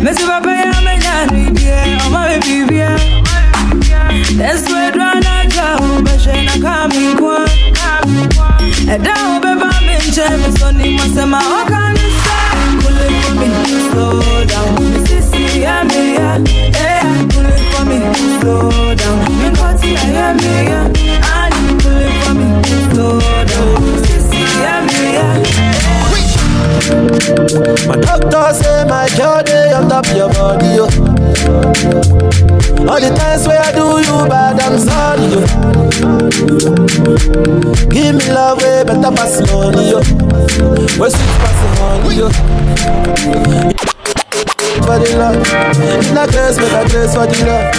Messi 0.02 0.24
papa 0.26 0.50
ya 0.50 0.80
me 0.84 0.96
nyani 1.02 1.50
bia, 1.54 1.98
oma 2.06 2.28
me 2.28 2.38
bibia. 2.46 2.96
That's 4.38 4.68
where 4.70 4.92
drana 4.92 5.48
go, 5.50 6.02
but 6.04 6.18
she 6.20 6.44
na 6.46 6.54
kami 6.62 7.16
kwa. 7.16 7.44
Eda 8.88 9.14
obeba 9.34 9.70
me 9.86 9.96
nche, 9.98 10.26
me 10.38 10.50
soni 10.58 10.96
masema 10.98 11.38
wakani 11.38 12.06
say. 12.22 12.56
Pull 12.82 12.98
it 13.02 13.14
for 13.22 13.34
me, 13.34 13.48
slow 13.90 14.44
down. 14.46 14.76
Sissy 15.06 15.62
ya 15.62 15.82
me 15.84 16.14
ya, 16.14 16.36
eh. 16.74 17.26
Pull 17.30 17.46
it 17.46 17.60
for 17.72 17.84
me, 17.84 17.98
slow 18.40 18.94
down. 18.94 19.18
Me 19.38 19.50
koti 19.58 19.94
ya 19.94 20.04
ya 20.18 20.34
me 20.34 20.54
ya, 20.70 20.80
My 26.88 27.96
doctor 27.96 28.54
say 28.54 28.84
my 28.88 29.08
dey 29.44 29.72
on 29.72 29.88
top 29.88 30.06
your 30.14 30.28
body, 30.32 30.66
yo. 30.76 30.84
All 32.86 33.00
the 33.00 33.10
times 33.18 33.46
where 33.48 33.60
I 33.60 33.72
do 33.72 33.98
you 33.98 34.28
bad, 34.28 34.60
I'm 34.60 34.78
sorry, 34.78 35.26
yo. 35.32 35.40
Give 37.90 38.14
me 38.14 38.32
love 38.32 38.62
way 38.62 38.84
better 38.84 39.10
pass 39.16 39.40
money, 39.50 39.90
yo. 39.90 40.00
Where 40.98 41.10
sweet 41.10 41.34
pass 41.40 41.60
money, 41.80 42.16
yo. 42.18 43.95
For 44.86 44.98
the 45.02 45.18
love, 45.18 45.34
not 46.14 46.30
grace, 46.30 46.56
but 46.56 46.70
I 46.70 46.86
grace 46.86 47.12
for 47.12 47.26
the 47.26 47.34
love. 47.42 47.74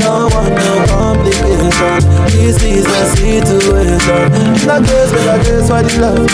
No 0.00 0.24
one, 0.32 0.54
no 0.56 0.88
complication. 0.88 2.00
This 2.32 2.56
is 2.64 2.84
the 2.88 3.04
situation. 3.12 4.32
Not 4.66 4.80
grace, 4.88 5.12
but 5.12 5.28
I 5.28 5.36
grace 5.44 5.68
for 5.68 5.82
the 5.84 5.92
love. 6.00 6.24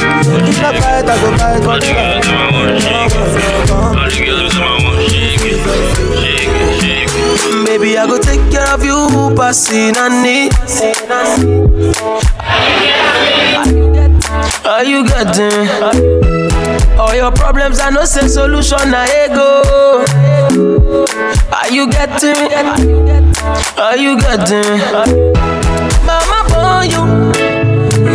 If 0.47 0.63
not 0.63 0.79
fight, 0.79 1.11
I 1.11 1.19
go 1.19 1.27
fight 1.37 1.59
for 1.67 1.75
the 1.83 1.91
love. 1.99 2.23
No 2.23 2.39
one, 2.55 2.79
no 2.79 3.11
Baby, 7.67 7.99
I 7.99 8.07
go 8.07 8.19
take 8.21 8.49
care 8.53 8.73
of 8.73 8.85
you, 8.85 9.35
passing 9.35 9.97
on 9.97 10.23
it. 10.25 10.55
Are 14.65 14.85
you 14.85 15.05
getting? 15.05 16.32
All 16.99 17.15
your 17.15 17.33
problems, 17.33 17.81
I 17.81 17.91
no 17.91 18.05
say 18.05 18.29
solution, 18.29 18.91
na 18.91 19.05
ego. 19.05 19.63
Are 21.53 21.71
you 21.71 21.87
getting? 21.91 22.37
Are 23.79 23.97
you 23.97 24.17
getting? 24.17 24.81
Mama 26.07 26.45
born 26.49 26.91
you, 26.91 27.05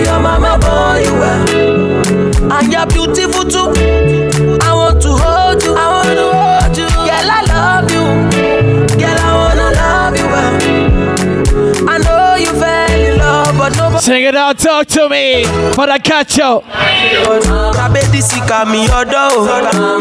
your 0.03 0.19
mama 0.19 0.57
born 0.61 1.03
you 1.03 1.13
well, 1.13 2.51
and 2.53 2.71
you're 2.71 2.85
beautiful 2.87 3.43
too. 3.43 3.71
I 4.61 4.73
want 4.73 5.01
to 5.01 5.09
hold 5.09 5.63
you, 5.63 5.73
I 5.75 5.87
want 5.91 6.09
to 6.15 6.25
hold 6.31 6.77
you. 6.77 6.87
Girl, 6.87 7.29
I 7.31 7.41
love 7.47 7.91
you, 7.91 8.05
girl, 8.97 9.19
I 9.19 9.31
wanna 9.41 9.69
love 9.81 10.15
you 10.17 10.27
well. 10.27 10.55
I 11.89 11.97
know 11.97 12.35
you 12.35 12.53
love, 12.59 12.86
but 13.69 13.77
nobody. 13.77 14.01
Sing 14.03 14.23
it 14.23 14.35
out, 14.35 14.57
talk 14.57 14.87
to 14.87 15.09
me. 15.09 15.43
But 15.75 15.89
I 15.89 15.99
catch 15.99 16.37
you. 16.37 16.61
Rabedi 17.77 18.21
sika 18.21 18.65
mi 18.65 18.87
odo 18.89 19.29
o. 19.31 19.99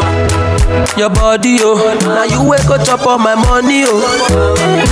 Your 0.97 1.09
body 1.09 1.57
oh, 1.61 1.97
now 2.01 2.23
you 2.23 2.43
wake 2.49 2.65
up 2.69 2.85
chop 2.85 3.05
all 3.05 3.17
my 3.17 3.35
money 3.35 3.83
oh. 3.85 4.03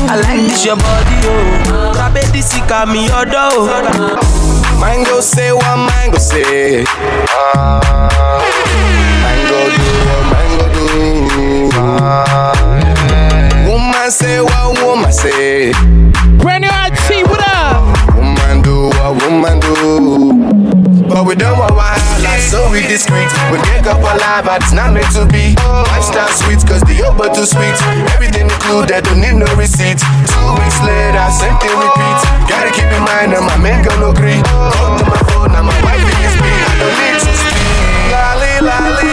I 0.09 0.15
like 0.21 0.41
this 0.47 0.65
your 0.65 0.75
body 0.77 1.19
oh. 1.23 1.93
Rabedi 1.95 2.41
sika 2.41 2.85
mi 2.85 3.07
odo 3.09 3.49
o. 3.51 4.79
Mango 4.79 5.21
say 5.21 5.51
what 5.51 5.77
mango 5.77 6.17
say. 6.17 6.83
Ah, 7.55 8.41
mango 9.23 9.69
do 9.75 9.83
what 10.07 10.23
mango 10.31 10.65
do. 10.73 11.69
Ah, 11.77 12.53
woman 13.67 14.11
say 14.11 14.41
what 14.41 14.81
woman 14.83 15.11
say. 15.11 15.71
Brand 16.37 16.63
new 16.63 16.69
do. 19.43 20.31
But 21.07 21.25
we 21.27 21.35
don't 21.35 21.57
want 21.59 21.73
wahala, 21.75 22.39
so 22.39 22.69
we 22.71 22.81
discreet. 22.81 23.27
We 23.51 23.57
get 23.67 23.85
up 23.87 23.99
alive, 23.99 24.47
it's 24.61 24.71
not 24.71 24.93
meant 24.93 25.11
to 25.13 25.25
be. 25.27 25.55
Lifestyle 25.91 26.31
sweet, 26.33 26.63
cause 26.65 26.81
the 26.81 26.95
Uber 26.95 27.29
too 27.35 27.45
sweet. 27.45 27.75
Everything 28.15 28.47
included, 28.49 29.03
don't 29.03 29.21
need 29.21 29.35
no 29.35 29.47
receipt. 29.55 29.99
Two 29.99 30.49
weeks 30.59 30.79
later, 30.81 31.25
same 31.35 31.55
thing 31.59 31.75
repeat. 31.77 32.19
Gotta 32.47 32.71
keep 32.71 32.89
in 32.89 33.03
mind 33.03 33.33
that 33.33 33.43
my 33.43 33.57
man 33.59 33.83
gonna 33.83 34.09
agree. 34.09 34.39
Call 34.41 34.97
to 34.97 35.05
my 35.05 35.19
phone, 35.29 35.51
now 35.51 35.63
my 35.63 35.77
wife 35.83 35.99
is 35.99 36.35
me. 36.41 36.51
I 36.51 36.73
don't 36.79 36.95
need 36.95 37.17
to 37.21 37.31
speak. 37.35 38.11
Lolly, 38.11 38.53
lolly, 38.63 39.04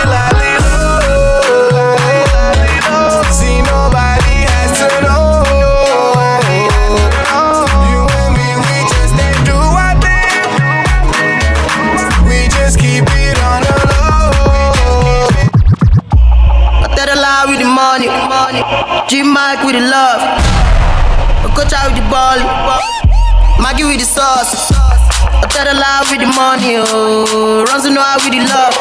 the 18.07 18.27
money, 18.31 18.63
G 19.11 19.23
Mike 19.23 19.65
with 19.65 19.75
the 19.75 19.83
love, 19.83 20.23
out 21.75 21.91
with 21.91 21.99
the 21.99 22.07
ball, 22.07 22.39
Maggie 23.59 23.85
with 23.85 23.99
the 23.99 24.07
sauce. 24.07 24.71
I 24.71 25.47
tell 25.51 25.67
the 25.67 25.75
lie 25.75 26.07
with 26.11 26.21
the 26.23 26.31
money, 26.31 26.79
oh, 26.79 27.65
runs 27.67 27.85
how 27.85 28.17
with 28.23 28.31
the 28.31 28.43
love, 28.47 28.75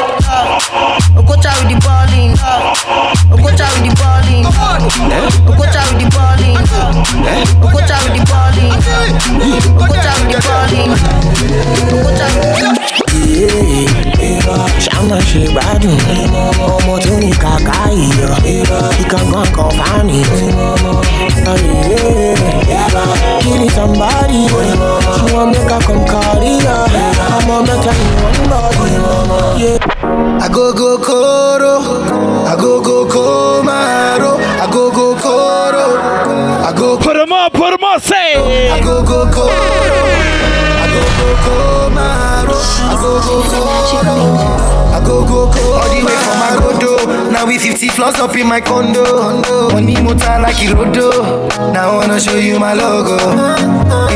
up 48.22 48.36
in 48.36 48.48
my 48.48 48.62
condo. 48.62 49.42
Money 49.74 49.96
motor 50.02 50.38
like 50.40 50.56
Irodo. 50.58 51.50
Now 51.74 51.92
I 51.92 51.96
wanna 51.96 52.20
show 52.20 52.36
you 52.38 52.60
my 52.60 52.74
logo. 52.74 53.18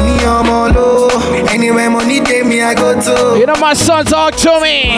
Me 0.06 0.22
your. 0.22 1.10
Anywhere 1.50 1.90
money 1.90 2.20
take 2.22 2.46
me, 2.46 2.62
I 2.62 2.76
go 2.76 2.94
to. 3.02 3.40
You 3.40 3.46
know 3.48 3.56
my 3.60 3.74
sons 3.74 4.10
talk 4.12 4.36
to 4.36 4.60
me. 4.62 4.92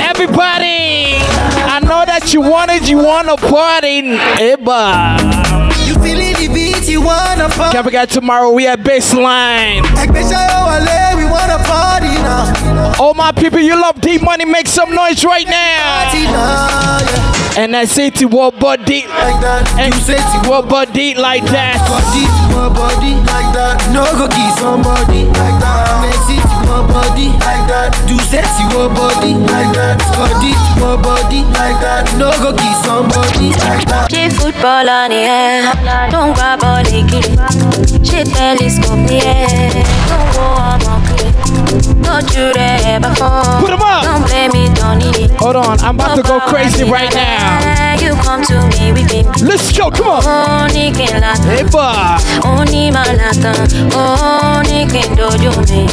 Everybody, 0.00 1.18
I 1.74 1.80
know 1.82 2.04
that 2.04 2.32
you 2.34 2.40
wanted, 2.40 2.88
you 2.88 2.98
wanna 2.98 3.36
party. 3.36 4.02
Eba. 4.50 5.16
You 5.86 5.94
feeling 6.02 6.34
the 6.34 6.48
beat, 6.52 6.88
you 6.88 7.02
wanna 7.02 7.48
party. 7.50 7.72
Can't 7.72 7.84
forget 7.84 8.08
tomorrow 8.10 8.50
we 8.50 8.66
at 8.66 8.80
baseline. 8.80 9.82
we 11.16 11.24
wanna 11.24 11.58
party. 11.64 11.99
All 12.98 13.14
my 13.14 13.32
people, 13.32 13.58
you 13.58 13.80
love 13.80 14.00
deep 14.00 14.22
money, 14.22 14.44
make 14.44 14.68
some 14.68 14.94
noise 14.94 15.24
right 15.24 15.46
now. 15.46 16.10
And 17.58 17.76
I 17.76 17.84
say 17.84 18.10
to 18.10 18.26
what 18.26 18.58
body 18.60 19.06
like 19.08 19.40
that. 19.42 19.66
And 19.78 19.92
you 19.92 20.00
say 20.00 20.16
to 20.16 20.48
what 20.48 20.68
body 20.68 21.14
like 21.14 21.44
that. 21.50 21.82
Body 21.88 22.24
to 22.24 22.42
my 22.54 22.68
body 22.70 23.18
like 23.26 23.50
that. 23.52 23.82
No 23.90 24.06
go 24.14 24.30
kiss 24.30 24.54
somebody 24.62 25.26
like 25.26 25.58
that. 25.58 26.06
Next 26.06 26.30
it 26.30 26.40
to 26.46 26.56
my 26.70 26.86
body 26.86 27.34
like 27.42 27.66
that. 27.66 27.90
Do 28.06 28.16
sexy 28.30 28.62
your 28.70 28.86
body 28.94 29.34
like 29.34 29.74
that. 29.74 29.98
Body 30.14 30.54
to 30.54 30.72
my 30.78 30.94
body 31.02 31.42
like 31.58 31.78
that. 31.82 32.06
No 32.16 32.30
go 32.38 32.54
kiss 32.54 32.78
somebody 32.86 33.50
like 33.66 33.82
that. 33.90 34.08
She 34.14 34.30
football 34.30 34.86
on 34.88 35.10
the 35.10 35.20
air, 35.26 35.74
don't 36.10 36.32
grab 36.38 36.62
all 36.62 36.82
the 36.86 37.02
kid. 37.10 37.34
She 38.06 38.22
telescope 38.30 38.94
me, 39.10 39.18
yeah. 39.18 39.74
don't 40.06 40.28
go 40.38 40.42
on 40.54 40.78
my 40.86 41.09
clip. 41.70 42.02
Don't 42.02 42.34
you 42.34 42.52
there 42.52 43.00
before? 43.00 43.60
Put 43.60 43.70
'em 43.70 43.82
up. 43.82 44.04
Don't 44.04 44.26
blame 44.26 44.52
me, 44.52 44.68
don't 44.74 44.98
need 44.98 45.16
it. 45.16 45.30
Hold 45.38 45.56
on, 45.56 45.78
I'm 45.80 45.94
about 45.94 46.16
to 46.16 46.22
go 46.22 46.40
crazy 46.40 46.84
right 46.84 47.12
now. 47.14 47.96
You 48.00 48.14
come 48.16 48.42
to 48.44 48.66
me 48.68 48.92
with. 48.92 49.12
Let's 49.42 49.72
go, 49.76 49.90
come 49.90 50.08
on. 50.08 50.22
Oh, 50.24 50.66
ni 50.74 50.90
que 50.92 51.06
lata. 51.20 51.50
Eba. 51.58 52.18
Oh, 52.44 52.64
ni 52.64 52.90
malata. 52.90 53.52
Oh, 53.94 54.62
ni 54.68 54.86
que 54.86 55.02
dojo 55.14 55.52
me. 55.68 55.86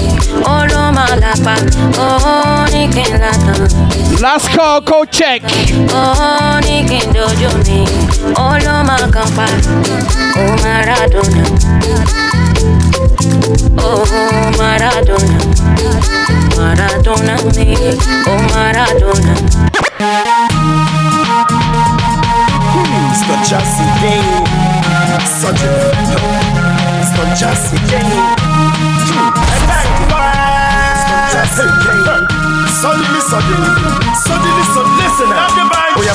Oh, 0.45 0.65
lo 0.71 0.91
malapa. 0.91 1.55
Oh, 1.97 2.65
ni 2.71 2.87
que 2.87 3.05
lata. 3.17 3.53
Last 4.21 4.49
call, 4.55 4.81
go 4.81 5.05
check. 5.05 5.41
Oh, 5.93 6.59
ni 6.63 6.83
que 6.85 6.99
dojo 7.13 7.51
me. 7.65 7.85
Oh, 8.35 8.57
lo 8.65 8.83
macampa. 8.83 9.47
Oh, 10.37 10.55
Maradona. 10.63 12.36
Oh, 13.79 14.03
Maradona. 14.57 15.39
Maradona 16.57 17.35
me. 17.55 17.75
Oh, 18.27 18.37
Maradona. 18.51 19.33
Just 23.47 23.79
a 23.79 23.85
game. 24.01 24.45
Such 25.25 25.61
a 25.61 25.67
It's 26.99 27.11
not 27.15 27.37
just 27.37 27.73
a 27.73 27.77
game. 27.87 28.36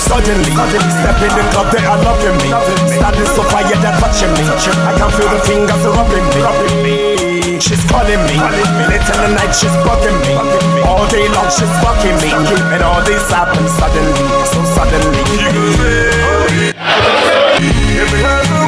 Suddenly, 0.02 0.50
suddenly, 0.50 0.92
step 0.98 1.18
in 1.22 1.32
the 1.32 1.44
club, 1.54 1.68
they 1.70 1.84
are 1.86 2.00
loving 2.02 2.36
me. 2.42 2.50
Standing 2.90 3.30
so 3.34 3.42
quiet, 3.48 3.78
they're 3.78 3.98
touching 4.02 4.32
me. 4.34 4.42
I 4.42 4.92
can 4.98 5.10
feel 5.14 5.30
the 5.30 5.40
fingers 5.46 5.82
rubbing 5.86 6.28
me. 6.34 7.60
She's 7.62 7.82
calling 7.86 8.22
me, 8.26 8.36
late 8.90 9.06
in 9.06 9.18
the 9.22 9.30
night 9.38 9.54
she's 9.54 9.76
bugging 9.86 10.18
me. 10.26 10.34
All 10.82 11.06
day 11.08 11.28
long 11.30 11.46
she's 11.46 11.70
fucking 11.78 12.18
me, 12.18 12.30
and 12.74 12.82
all 12.82 13.02
this 13.06 13.30
happens 13.30 13.70
suddenly, 13.78 14.22
so 14.50 14.60
suddenly. 14.74 15.22
Every 18.02 18.24
other 18.24 18.61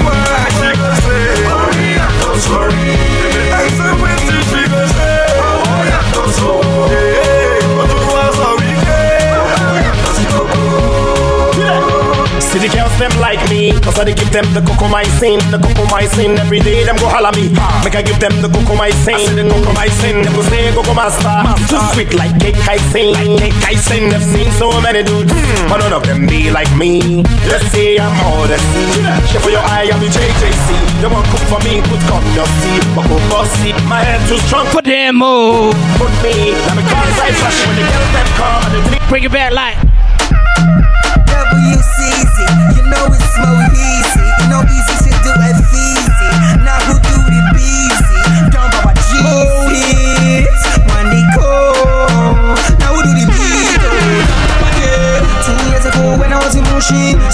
the 12.64 12.72
girls 12.72 12.96
them 12.96 13.12
like 13.20 13.42
me, 13.52 13.76
cause 13.84 13.98
I 14.00 14.08
give 14.08 14.32
them 14.32 14.48
the 14.56 14.64
cocomycin, 14.64 15.36
the 15.52 15.60
cocomycin. 15.60 16.40
Every 16.40 16.60
day 16.64 16.80
them 16.84 16.96
go 16.96 17.12
holla 17.12 17.28
me, 17.36 17.52
make 17.84 17.92
I 17.92 18.00
give 18.00 18.16
them 18.16 18.32
the 18.40 18.48
cocomycin, 18.48 19.36
the 19.36 19.44
cocomycin. 19.44 20.24
Them 20.24 20.32
go 20.32 20.40
say 20.48 20.72
coco 20.72 20.96
master, 20.96 21.28
too 21.68 21.76
sweet 21.92 22.16
like 22.16 22.32
cake 22.40 22.56
I 22.64 22.80
sing, 22.88 23.12
like 23.12 23.36
cake 23.36 23.58
I 23.68 23.76
sing. 23.76 24.08
They've 24.08 24.24
seen 24.24 24.48
so 24.56 24.72
many 24.80 25.04
dudes, 25.04 25.28
hmm. 25.28 25.68
but 25.68 25.84
none 25.84 25.92
of 25.92 26.08
them 26.08 26.24
be 26.24 26.48
like 26.48 26.72
me. 26.80 27.20
Let's 27.52 27.68
say 27.68 28.00
I'm 28.00 28.16
the 28.48 28.56
sea. 28.56 29.04
Shit 29.28 29.44
for 29.44 29.52
your 29.52 29.64
eye, 29.68 29.92
I'm 29.92 30.00
the 30.00 30.08
JJC. 30.08 30.68
They 31.04 31.08
won't 31.12 31.28
cook 31.28 31.44
for 31.52 31.60
me, 31.68 31.84
put 31.84 32.00
come 32.08 32.24
your 32.32 32.48
see, 32.64 32.80
but 32.96 33.04
go 33.12 33.20
bossy. 33.28 33.76
My 33.84 34.00
head 34.00 34.24
too 34.24 34.40
strong 34.48 34.64
for 34.72 34.80
them 34.80 35.20
move. 35.20 35.76
Put 36.00 36.12
me, 36.24 36.56
let 36.64 36.80
me 36.80 36.82
call 36.88 37.04
side 37.20 37.36
flash 37.36 37.60
when 37.68 37.76
the 37.76 37.84
girls 37.84 38.10
them 38.16 38.28
come. 38.40 39.08
Bring 39.12 39.24
it 39.28 39.32
back 39.32 39.52
like. 39.52 39.93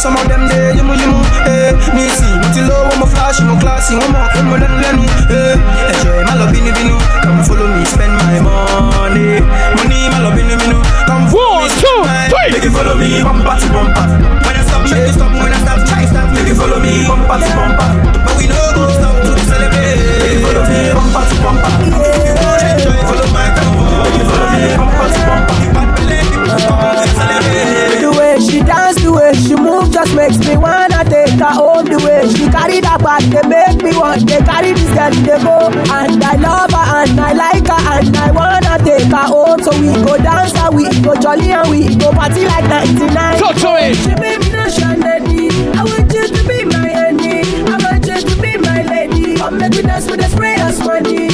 Some 0.01 0.17
of 0.17 0.27
them 0.29 0.49
there, 0.49 0.73
you 0.73 0.81
you 0.81 1.13
eh. 1.45 1.77
Nisi, 1.93 2.25
muti 2.41 2.65
low, 2.65 2.89
I'm 2.89 3.03
a 3.03 3.07
flash, 3.07 3.39
no 3.45 3.53
classy, 3.61 3.97
I'm 4.01 4.17
a 4.17 4.33
come 4.33 4.49
on 4.57 4.65
and 4.65 4.81
lenu, 4.81 5.05
eh. 5.29 5.61
Enjoy 5.93 6.25
my 6.25 6.35
love, 6.41 6.49
binu 6.49 6.73
binu. 6.73 6.97
Come 7.21 7.45
follow 7.45 7.69
me, 7.69 7.85
spend 7.85 8.17
my 8.17 8.41
money. 8.41 9.45
Money, 9.77 10.09
my 10.09 10.19
love, 10.25 10.35
binu 10.35 10.57
binu. 10.57 10.81
Come 11.05 11.29
follow 11.29 11.61
me, 11.61 11.69
spend 11.69 12.01
my 12.01 12.33
Make 12.51 12.65
you 12.65 12.71
follow 12.73 12.97
me, 12.97 13.23
bumper 13.23 13.61
to 13.61 13.67
bumper. 13.73 14.10
Go 42.11 42.19
party 42.19 42.45
like 42.45 42.65
99. 42.65 43.39
Talk 43.39 43.57
to 43.57 43.75
me. 43.75 43.95
She 43.95 44.15
made 44.15 44.41
me 44.41 44.51
no. 44.51 44.61
I 45.75 45.85
want 45.85 46.13
you 46.13 46.27
to 46.27 46.49
be 46.49 46.65
my 46.65 46.89
honey. 46.93 47.43
I 47.67 47.79
want 47.83 48.07
you 48.07 48.21
to 48.21 48.43
be 48.43 48.57
my 48.59 48.83
lady. 48.85 49.37
Come 49.37 49.59
make 49.59 49.73
me 49.73 49.83
dance 49.83 50.11
with 50.11 50.21
the 50.21 50.29
spray 50.29 50.61
of 50.61 50.79
money. 50.87 51.30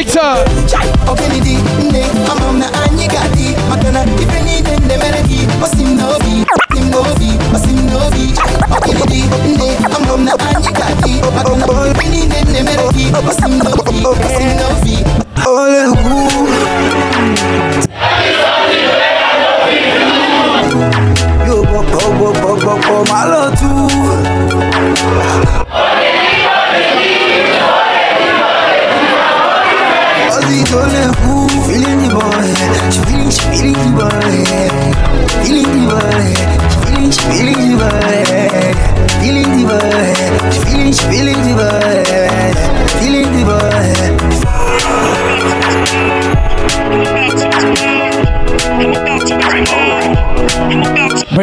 Victor. 0.00 0.49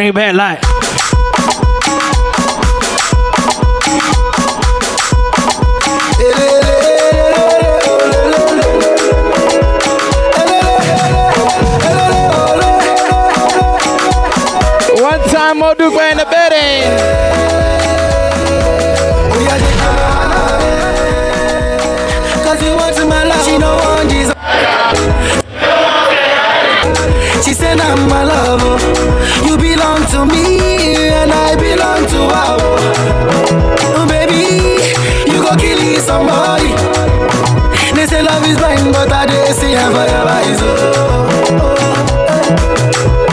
Bring 0.07 0.15
it 0.15 0.15
back 0.15 0.35
light. 0.35 0.63
One 15.01 15.21
time, 15.29 15.57
Modupe 15.59 16.11
in 16.11 16.17
the 16.17 16.25
bedding. 16.31 16.83
Cause 22.45 22.61
you 22.63 22.73
want 22.75 22.95
to 22.95 23.05
my 23.05 23.23
love, 23.25 23.45
she 23.45 23.57
no 23.57 23.75
want 23.75 24.09
Jesus. 24.09 24.33
She 27.45 27.53
said 27.53 27.79
I'm 27.79 28.07
my 28.09 28.23
lover. 28.23 28.77
You 29.45 29.57
belong 29.57 29.86
to 30.11 30.25
me 30.25 31.07
and 31.09 31.31
I 31.31 31.55
belong 31.55 32.05
to 32.07 32.21
her. 32.33 32.57
Oh 33.97 34.05
baby, 34.07 34.79
you 35.31 35.41
go 35.43 35.55
kill 35.57 35.81
somebody. 35.99 36.71
They 37.95 38.05
say 38.05 38.21
love 38.21 38.45
is 38.47 38.57
blind, 38.57 38.93
but 38.93 39.11
I 39.11 39.25
did 39.25 39.55
see 39.55 39.73
her 39.73 39.89
for 39.91 40.05
your 40.07 40.27
eyes. 40.37 40.59
Oh. 40.61 40.67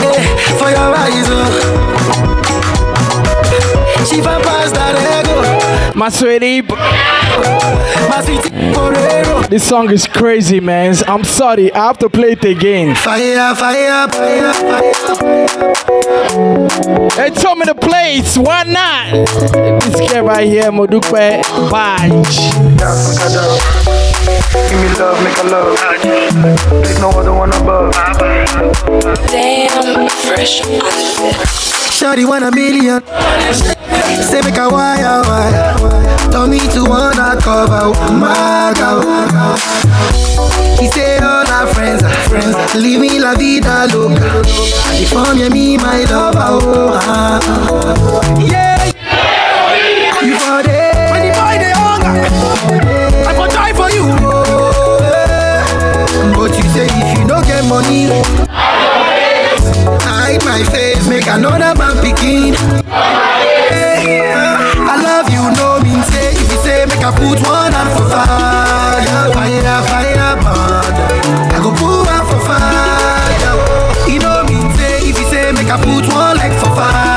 Eh, 0.03 0.21
for 0.59 0.69
your 0.69 0.95
eyes. 1.03 1.27
Oh. 1.29 1.49
She 4.05 4.21
This 9.49 9.67
song 9.67 9.89
is 9.89 10.05
crazy, 10.05 10.59
man. 10.59 10.93
I'm 11.07 11.23
sorry. 11.23 11.73
I 11.73 11.87
have 11.87 11.97
to 11.99 12.09
play 12.09 12.33
it 12.33 12.43
again. 12.45 12.93
Fire, 12.95 13.55
fire, 13.55 14.07
fire, 14.09 14.53
fire. 14.53 14.93
They 17.17 17.29
told 17.31 17.57
me 17.57 17.65
to 17.65 17.73
play 17.73 18.17
it. 18.17 18.37
Why 18.37 18.61
not? 18.63 19.11
This 19.81 19.95
guy 20.11 20.19
right 20.19 20.47
here, 20.47 20.71
Modupe 20.71 21.41
Baj. 21.71 24.04
Give 24.69 24.79
me 24.81 24.89
love, 24.99 25.17
make 25.23 25.37
a 25.37 25.43
love. 25.43 25.75
There's 26.83 26.99
no 26.99 27.09
other 27.11 27.33
one 27.33 27.51
above. 27.53 27.93
Damn, 29.29 30.07
fresh 30.25 30.61
on 30.63 30.71
the 30.71 30.79
bed. 30.79 31.35
Shawty 31.95 32.25
want 32.27 32.43
a 32.45 32.51
million. 32.51 33.01
Say 34.23 34.41
make 34.41 34.57
a 34.57 34.69
wire, 34.69 35.21
wire. 35.27 36.31
Told 36.31 36.49
me 36.49 36.59
to 36.73 36.83
wanna 36.83 37.35
cover 37.41 37.91
my 38.11 38.73
girl. 38.75 39.01
He 40.79 40.87
say 40.89 41.17
all 41.19 41.47
our 41.47 41.67
friends 41.73 42.03
are 42.03 42.13
friends. 42.29 42.55
Leave 42.75 42.99
me 42.99 43.19
la 43.19 43.33
vida 43.35 43.87
loca. 43.93 44.43
They 44.91 45.05
form 45.05 45.37
you 45.37 45.49
me 45.49 45.77
my 45.77 46.03
lover. 46.03 46.39
Oh, 46.39 46.99
ah, 47.01 47.39
ah. 47.43 48.39
yeah. 48.39 48.94
Money. 57.67 58.07
Hide 60.01 60.43
my 60.45 60.63
face, 60.71 61.07
make 61.07 61.27
another 61.27 61.73
man 61.77 61.95
picking. 62.01 62.53
Eh, 63.71 64.33
I 64.77 64.95
love 65.01 65.29
you, 65.33 65.43
no 65.57 65.79
mean 65.81 66.01
say. 66.03 66.31
If 66.33 66.51
you 66.51 66.59
say 66.63 66.85
make 66.85 67.03
I 67.03 67.11
put 67.11 67.39
one 67.47 67.71
hand 67.73 67.89
for 67.95 68.05
fire, 68.09 69.31
fire, 69.33 69.81
fire, 69.89 70.35
burn. 70.43 70.93
I 71.53 71.57
go 71.61 71.71
put 71.73 72.05
one 72.05 72.25
for 72.29 72.39
fire. 72.45 73.53
Oh. 73.57 74.05
You 74.07 74.19
know 74.19 74.43
mean 74.45 74.69
say. 74.77 75.09
If 75.09 75.17
you 75.19 75.25
say 75.29 75.51
make 75.51 75.69
I 75.69 75.77
put 75.81 76.05
one 76.13 76.37
leg 76.37 76.53
for 76.59 76.71
fire, 76.75 77.14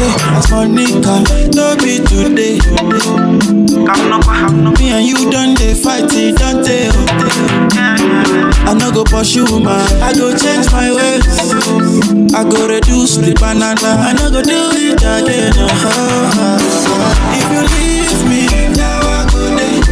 say, 0.00 0.12
as 0.36 0.50
Monica, 0.50 1.20
no 1.54 1.76
be 1.76 1.98
today. 2.00 2.58
Me 4.78 4.86
and 4.96 5.04
you 5.06 5.30
done 5.30 5.54
the 5.54 5.78
fight, 5.82 6.08
it 6.12 6.36
don't 6.36 6.64
tell. 6.64 6.94
I 8.68 8.74
no 8.74 8.90
go 8.92 9.04
pursue 9.04 9.44
man, 9.60 9.84
I 10.02 10.12
go 10.14 10.32
change 10.36 10.70
my 10.72 10.90
ways. 10.92 11.26
I 12.34 12.44
go 12.48 12.66
reduce 12.68 13.16
the 13.16 13.34
banana, 13.38 13.90
I 14.00 14.12
no 14.14 14.30
go 14.30 14.42
do 14.42 14.70
it 14.72 15.02
again. 15.02 15.52
uh-huh. 15.58 16.58
If 17.36 17.46
you 17.52 17.62
leave 17.76 18.20
me, 18.28 18.42
now 18.76 19.00
I 19.00 19.26
go 19.32 19.42
there. 19.56 19.82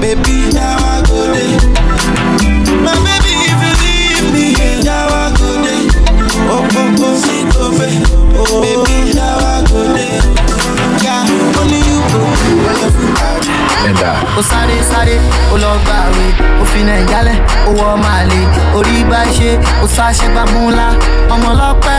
Baby, 0.00 0.52
now 0.52 0.75
ó 14.38 14.42
sáré 14.42 14.76
sáré 14.90 15.16
ó 15.52 15.56
lọ 15.56 15.70
gbàwé 15.84 16.24
ó 16.62 16.64
fi 16.70 16.80
nàìjálẹ̀ 16.88 17.36
ó 17.68 17.70
wọ 17.78 17.88
màlè 18.04 18.40
orí 18.76 19.04
bá 19.10 19.20
ṣe 19.36 19.50
ó 19.84 19.86
sáṣẹ 19.96 20.26
gbàgbọ́n 20.34 20.66
ńlá 20.72 20.86
ọmọ 21.34 21.48
ọlọ́pẹ́. 21.54 21.98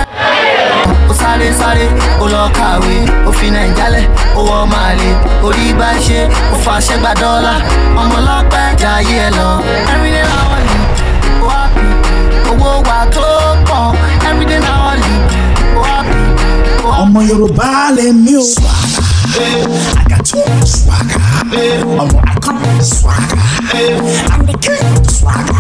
ó 1.12 1.14
sáré 1.22 1.48
sáré 1.60 1.86
ó 2.24 2.26
lọ 2.34 2.44
kàwé 2.58 2.96
ó 3.28 3.32
fi 3.38 3.48
nàìjálẹ̀ 3.56 4.06
ó 4.38 4.42
wọ 4.50 4.58
màlè 4.74 5.10
orí 5.46 5.74
bá 5.80 5.90
ṣe 6.08 6.20
ó 6.54 6.56
fàṣẹ 6.66 6.96
gbà 7.02 7.12
dọ́là 7.22 7.54
ọmọ 8.02 8.16
ọlọ́pẹ́ 8.20 8.76
jayé 8.82 9.16
ẹ 9.28 9.30
lọ. 9.38 9.50
everyday 9.94 10.24
na 10.30 10.38
only 10.54 10.78
ó 11.44 11.48
happy 11.56 11.86
owó 12.50 12.70
wa 12.88 13.00
tó 13.16 13.26
pọ̀ 13.70 13.82
everyday 14.30 14.60
na 14.66 14.72
only 14.90 15.14
ó 15.78 15.82
happy. 15.90 16.20
ọmọ 17.02 17.20
yorùbá 17.30 17.68
lèmi 17.98 18.34
o. 18.44 18.46
I 19.40 20.04
got 20.10 20.26
too 20.26 20.42
much 20.56 20.72
swagger. 20.82 21.22
Ọmọ 21.52 22.20
I 22.28 22.40
come 22.44 22.60
with 22.62 22.86
swagger. 22.86 23.38
I'm 24.34 24.46
the 24.46 24.58
king 24.66 24.84
of 24.92 25.04
the 25.06 25.12
swagger. 25.18 25.56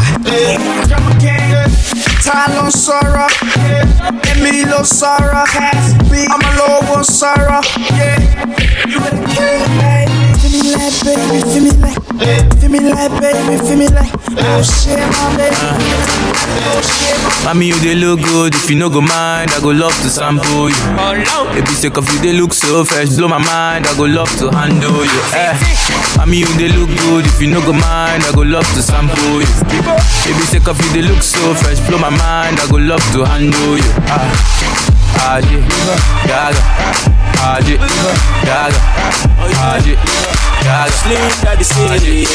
ta 2.25 2.39
ló 2.55 2.63
ń 2.67 2.69
sọ̀rọ̀ 2.83 3.29
èmi 4.31 4.53
ló 4.71 4.79
sọ̀rọ̀ 4.99 5.45
ọmọ 6.33 6.49
lówó 6.57 6.97
sọ̀rọ̀. 7.19 7.61
Feel 9.35 9.96
me 10.67 10.75
like 10.75 11.03
baby, 11.03 11.39
feel 11.47 11.63
me 11.63 11.71
like, 11.79 12.59
feel 12.59 12.69
me 12.69 12.79
like 12.79 13.11
baby, 13.21 13.57
feel 13.63 13.77
me 13.77 13.87
like, 13.87 14.11
oh 14.35 14.61
shit, 14.63 14.99
my 14.99 15.37
baby, 15.37 15.55
oh 15.55 16.81
shit, 16.83 17.17
my 17.23 17.53
Mommy, 17.53 17.67
you 17.67 17.79
they 17.79 17.95
look 17.95 18.19
good. 18.23 18.53
If 18.55 18.69
you 18.69 18.75
no 18.77 18.89
go 18.89 18.99
mind, 18.99 19.51
I 19.51 19.59
go 19.61 19.69
love 19.69 19.93
to 20.03 20.09
sample 20.09 20.67
you. 20.69 20.75
Baby, 21.55 21.71
sick 21.71 21.95
of 21.95 22.03
you, 22.11 22.19
they 22.19 22.33
look 22.33 22.51
so 22.51 22.83
fresh. 22.83 23.07
Blow 23.15 23.29
my 23.29 23.37
mind, 23.37 23.87
I 23.87 23.95
go 23.95 24.03
love 24.03 24.27
to 24.39 24.49
handle 24.51 25.05
you. 25.05 25.21
Eh. 25.31 25.55
Mommy, 26.17 26.37
you 26.43 26.47
they 26.59 26.67
look 26.67 26.89
good. 27.07 27.25
If 27.25 27.41
you 27.41 27.47
no 27.47 27.61
go 27.61 27.71
mind, 27.71 28.23
I 28.27 28.31
go 28.35 28.41
love 28.41 28.67
to 28.75 28.81
sample 28.83 29.39
you. 29.39 29.47
Baby, 29.71 30.43
sick 30.51 30.67
of 30.67 30.75
you, 30.83 30.89
they 30.91 31.07
look 31.07 31.23
so 31.23 31.53
fresh. 31.55 31.79
Blow 31.87 31.97
my 31.99 32.09
mind, 32.09 32.59
I 32.59 32.67
go 32.69 32.75
love 32.77 33.03
to 33.13 33.23
handle 33.23 33.77
you. 33.77 33.91
Ah, 34.11 34.27
ah, 35.15 35.39
yeah, 35.39 35.63
gaga, 36.27 36.61
ah, 37.39 37.59
yeah, 37.63 37.77
gaga, 38.43 38.79
ah, 39.57 39.77
yeah, 39.85 39.95
gaga. 40.63 40.91
Slim 40.91 41.23
Daddy 41.43 41.63
City. 41.63 42.27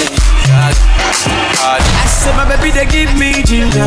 I 1.65 1.79
said 2.09 2.35
my 2.37 2.45
baby 2.49 2.71
they 2.73 2.87
give 2.87 3.13
me 3.19 3.43
ginger. 3.45 3.87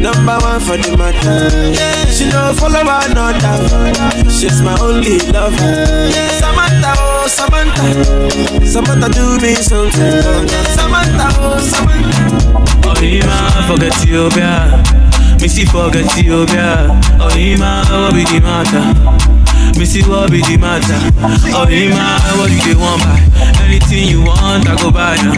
Number 0.00 0.36
one 0.38 0.60
for 0.60 0.76
the 0.76 0.96
matter. 0.96 1.50
She 2.12 2.28
no 2.28 2.52
follow 2.54 2.80
another. 2.84 3.56
She's 4.30 4.60
my 4.62 4.76
only 4.80 5.18
lover. 5.32 5.74
Samantha 6.38 6.92
oh 6.98 7.26
Samantha. 7.26 8.66
Samantha 8.66 9.08
do 9.08 9.38
me 9.40 9.54
something. 9.54 10.22
Samantha 10.76 11.28
oh 11.40 11.58
Samantha. 11.58 12.24
Oh, 12.86 13.64
forget 13.66 13.92
Ethiopia. 13.96 15.13
Missy 15.44 15.66
forget 15.66 16.08
you, 16.16 16.46
girl. 16.46 16.88
Oh, 17.20 17.28
ma, 17.60 17.84
what 17.84 18.14
be 18.14 18.24
the 18.24 18.40
matter? 18.40 18.80
Missy, 19.78 20.00
what 20.00 20.30
be 20.30 20.40
the 20.40 20.56
matter? 20.56 20.96
Oh, 21.52 21.68
ma, 21.68 22.16
what 22.40 22.48
do 22.48 22.56
they 22.64 22.72
want 22.72 23.04
by? 23.04 23.20
Anything 23.60 24.08
you 24.08 24.24
want, 24.24 24.66
I 24.66 24.74
go 24.80 24.90
buy 24.90 25.16
now. 25.20 25.36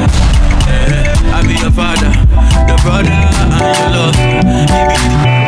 Yeah, 0.71 1.35
I 1.35 1.43
be 1.43 1.59
your 1.59 1.75
father, 1.75 2.15
your 2.71 2.79
brother, 2.87 3.11
and 3.11 3.51
your 3.59 3.91
love. 3.91 4.15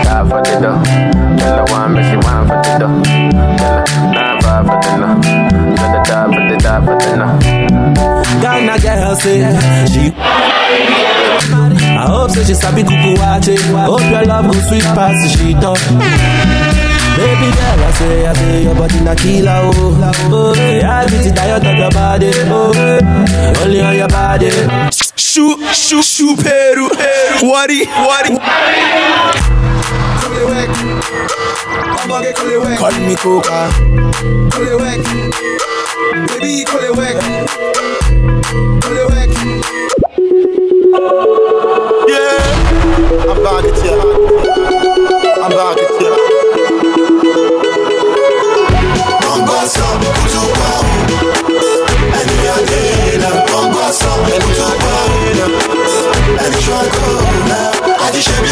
Die 0.03 0.27
for 0.27 0.43
the 0.43 0.59
dog. 0.59 0.83
Tell 1.39 1.55
her 1.55 1.65
one, 1.71 1.95
but 1.95 2.03
she 2.11 2.17
want 2.19 2.51
for 2.51 2.59
the 2.59 2.75
dog. 2.83 3.07
Tell 3.07 3.79
her, 3.79 4.43
die 4.43 4.67
for 4.67 4.75
the 4.83 4.91
dog. 4.99 5.23
Tell 5.79 5.95
her, 5.95 6.03
die 6.03 6.27
for 6.35 6.43
the 6.51 6.59
dog, 6.59 6.83
for 6.83 6.99
the 6.99 7.15
dog. 7.15 8.43
Ghana 8.43 8.75
girl 8.83 9.15
say, 9.15 9.39
she 9.87 10.11
love 14.25 14.47
go 14.47 14.53
sweet 14.69 14.85
past 14.95 15.19
the 15.23 15.29
shit 15.37 15.65
up. 15.65 15.79
Baby 17.19 17.51
girl, 17.51 17.83
I 17.83 17.85
say, 17.99 18.27
I 18.27 18.29
say 18.35 18.63
your 18.63 18.75
body 18.77 19.01
na 19.01 19.15
killer, 19.17 19.61
oh. 19.65 19.99
Oh, 20.31 20.55
yeah, 20.55 21.01
I 21.01 21.03
get 21.09 21.27
it 21.27 21.35
tired 21.35 21.67
of 21.67 21.77
your 21.77 21.91
body, 21.91 22.31
oh. 22.47 22.73
Only 23.63 23.81
on 23.81 23.97
your 23.97 24.09
body. 24.09 24.51
Shoot, 24.93 25.59
shoot, 25.75 26.05
shoot, 26.05 26.39
Peru, 26.39 26.89
Wari, 27.43 27.87
Wari. 27.87 28.39
Call 32.79 32.93
me 32.93 33.17
coca. 33.17 33.69
Baby, 36.39 36.65
call 36.65 36.85
it 36.85 36.97
work. 36.97 37.21
Call 38.83 38.97
it 38.97 39.07
work. 39.11 39.29
Back 43.59 43.75
at 43.75 43.85
you. 43.85 43.99
I'm 45.43 45.51
back 45.51 45.79
at 45.83 45.95
you. 46.01 46.13
Bongo 49.19 49.59
song, 49.67 49.99
kutu 50.15 50.43
pao. 50.59 50.83
Ẹni 52.19 52.39
adé 52.55 52.83
la 53.19 53.31
bongo 53.51 53.87
song, 54.01 54.23
kutu 54.31 54.69
pao. 54.83 55.07
Ẹni 56.45 56.59
ṣọ́kọ̀ 56.67 57.11
náà, 57.51 57.67
àti 58.07 58.21
ṣe 58.27 58.37
bí 58.43 58.51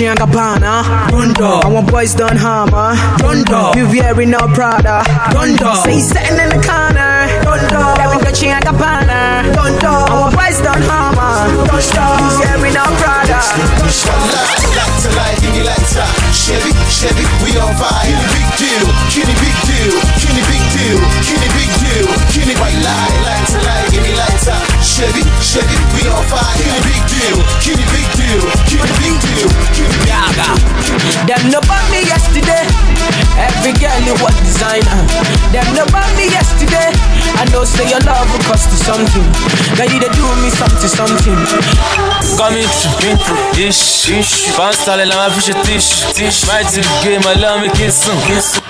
You're 0.00 0.16
and 0.16 0.18
Gabbana. 0.18 1.12
Dundo. 1.12 1.60
I 1.60 1.68
want 1.68 1.92
boys 1.92 2.14
done 2.14 2.32
hammer. 2.32 2.96
Dundo. 3.20 3.76
You 3.76 3.84
wearing 3.84 4.30
no 4.30 4.40
Prada. 4.56 5.04
Dundo. 5.28 5.84
Say 5.84 6.00
sitting 6.00 6.40
in 6.40 6.48
the 6.48 6.60
corner. 6.64 7.28
Dundo. 7.44 8.00
In 8.00 8.24
Dolce 8.24 8.48
and 8.48 8.64
Gabbana. 8.64 9.44
Dundo. 9.52 9.92
I 10.08 10.14
want 10.24 10.32
boys 10.32 10.56
done 10.64 10.80
hammer. 10.80 11.52
Dundo. 11.68 12.04
You 12.16 12.32
wearing 12.40 12.72
no 12.72 12.84
Prada. 12.96 13.44
Lights 13.44 15.04
to 15.04 15.10
light, 15.20 15.36
give 15.44 15.52
me 15.52 15.68
lights 15.68 15.96
up. 16.00 16.08
Chevy, 16.32 16.72
Chevy, 16.88 17.28
we 17.44 17.60
on 17.60 17.68
fire. 17.76 18.00
Kenny 18.00 18.24
big 18.32 18.48
deal, 18.56 18.84
Kenny 19.12 19.36
big 19.36 19.56
deal, 19.68 20.00
Kenny 20.16 20.42
big 20.48 20.64
deal, 20.72 20.96
Kenny 21.28 21.48
big 21.52 21.70
deal, 21.76 22.08
Kenny 22.32 22.56
white 22.56 22.80
light, 22.80 23.16
light 23.28 23.44
to 23.52 23.58
light, 23.68 23.86
give 23.92 24.00
me 24.00 24.16
lights 24.16 24.48
up. 24.48 24.69
Chevy, 25.00 25.24
Chevy, 25.40 25.76
we 25.96 26.04
on 26.12 26.20
fire. 26.28 26.44
Kenny 26.60 26.76
big 26.84 27.00
deal, 27.08 27.38
Kenny 27.64 27.84
big 27.88 28.04
deal, 28.20 28.44
Kenny 28.68 28.92
big 29.00 29.16
deal, 29.24 29.48
Kenny 29.72 29.96
big 29.96 30.20
deal. 30.28 31.24
Them 31.24 31.40
no 31.48 31.60
bought 31.64 31.88
me 31.88 32.04
yesterday. 32.04 32.68
Every 33.40 33.72
girl 33.80 33.96
you 34.04 34.12
want 34.20 34.36
designer. 34.44 35.00
Them 35.56 35.64
no 35.72 35.88
bought 35.88 36.04
me 36.20 36.28
yesterday. 36.28 36.92
I 37.40 37.48
know 37.48 37.64
say 37.64 37.88
your 37.88 38.04
love 38.04 38.28
will 38.28 38.44
cost 38.44 38.68
you 38.68 38.76
something. 38.76 39.24
Now 39.80 39.88
you 39.88 40.04
dey 40.04 40.12
do 40.12 40.26
me 40.44 40.52
something, 40.52 40.92
something. 40.92 41.38
Coming 42.36 42.68
through, 42.68 43.40
ish, 43.56 44.04
ish. 44.12 44.52
Bounce 44.52 44.84
tall, 44.84 45.00
la 45.00 45.16
ma 45.16 45.32
fiche 45.32 45.56
tish, 45.64 46.12
tish. 46.12 46.44
Right 46.44 46.68
to 46.76 46.84
the 46.84 46.92
game, 47.00 47.24
I 47.24 47.40
love 47.40 47.64
me 47.64 47.72
kiss 47.72 48.04
him, 48.04 48.20
kiss 48.28 48.60
him. 48.60 48.69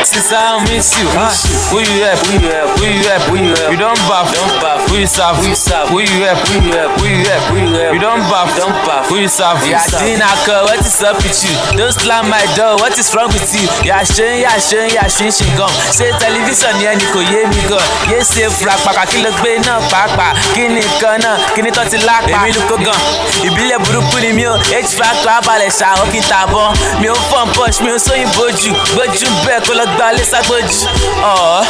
Since 0.00 0.32
I 0.32 0.56
don't 0.56 0.64
miss 0.64 0.96
you, 0.96 1.06
ah. 1.12 1.28
who 1.70 1.78
you 1.84 2.02
at, 2.08 2.16
who 2.24 2.40
you 2.40 2.48
at, 2.50 2.66
who 2.80 2.84
you 2.88 3.04
at, 3.04 3.20
who 3.28 3.36
you 3.36 3.52
at? 3.52 3.68
You 3.70 3.76
don't 3.78 4.00
buff, 4.08 4.32
don't 4.32 4.48
buff. 4.58 4.80
Who 4.88 4.96
you 4.96 5.06
serve, 5.06 5.36
who 5.38 5.52
you 5.52 5.54
serve? 5.54 5.86
Who 5.92 6.00
you 6.00 6.24
at, 6.24 6.40
who 6.48 6.56
you 6.66 6.72
at, 6.72 6.88
who 6.98 7.04
you 7.06 7.20
at, 7.28 7.42
who 7.52 7.56
you 7.60 7.76
at? 7.76 7.92
You 7.94 8.00
don't 8.00 8.24
buff, 8.32 8.48
don't 8.56 8.72
buff. 8.88 9.06
Who 9.12 9.20
you? 9.20 9.28
Yeah, 9.68 9.84
Dina, 10.00 10.26
what 10.66 10.80
is 10.80 10.98
up 11.04 11.20
with 11.20 11.36
you? 11.44 11.52
Don't 11.76 11.92
slam 11.92 12.26
my 12.32 12.40
door, 12.56 12.80
what 12.80 12.96
is 12.98 13.12
wrong 13.14 13.28
with 13.28 13.44
you? 13.52 13.68
Yeah, 13.84 14.00
ṣe 14.02 14.40
yà 14.40 14.56
ṣe 14.58 14.88
yà 14.88 15.04
ṣe 15.04 15.28
ṣe 15.28 15.46
gan. 15.54 15.68
Ṣé 15.92 16.08
tẹlifíṣàn 16.18 16.80
ni 16.80 17.04
kò 17.12 17.20
yé 17.20 17.44
mi 17.52 17.60
gan? 17.68 17.84
Yé 18.10 18.18
ṣe 18.24 18.48
fura 18.50 18.74
pàpà 18.84 19.04
kí 19.06 19.22
ló 19.22 19.30
gbé 19.40 19.58
náà 19.62 19.78
pàápàá? 19.92 20.32
Kí 20.56 20.68
ni 20.68 20.80
kan 21.00 21.20
náà? 21.20 21.36
Kí 21.54 21.62
ni 21.62 21.70
tó 21.70 21.84
ti 21.84 21.98
lápá? 22.02 22.26
Èmi 22.40 22.52
ló 22.56 22.62
kó 22.70 22.76
gan. 22.82 22.98
Ìbílẹ̀ 23.46 23.78
burúkú 23.84 24.18
ni 24.24 24.32
mi 24.32 24.44
ò 24.48 24.56
H 24.56 24.90
factor 24.98 25.30
abalẹ̀ 25.38 25.70
ṣàwọ́ 25.70 26.08
kí 26.12 26.18
n 26.18 26.24
tàbọ̀. 26.24 26.72
Mi 27.00 27.08
ò 27.08 27.14
fọ́n 27.30 27.46
push, 27.54 27.80
mi 27.84 27.90
ò 27.92 27.98
sóyìn 27.98 28.28
bójú. 28.36 28.72
Gbójú 28.96 29.28
bẹ́ẹ̀ 29.50 29.60
kó 29.66 29.72
lọ 29.74 29.84
gba 29.96 30.12
lé 30.16 30.22
ságbójú. 30.30 30.78
Ọ̀ọ́ 31.32 31.64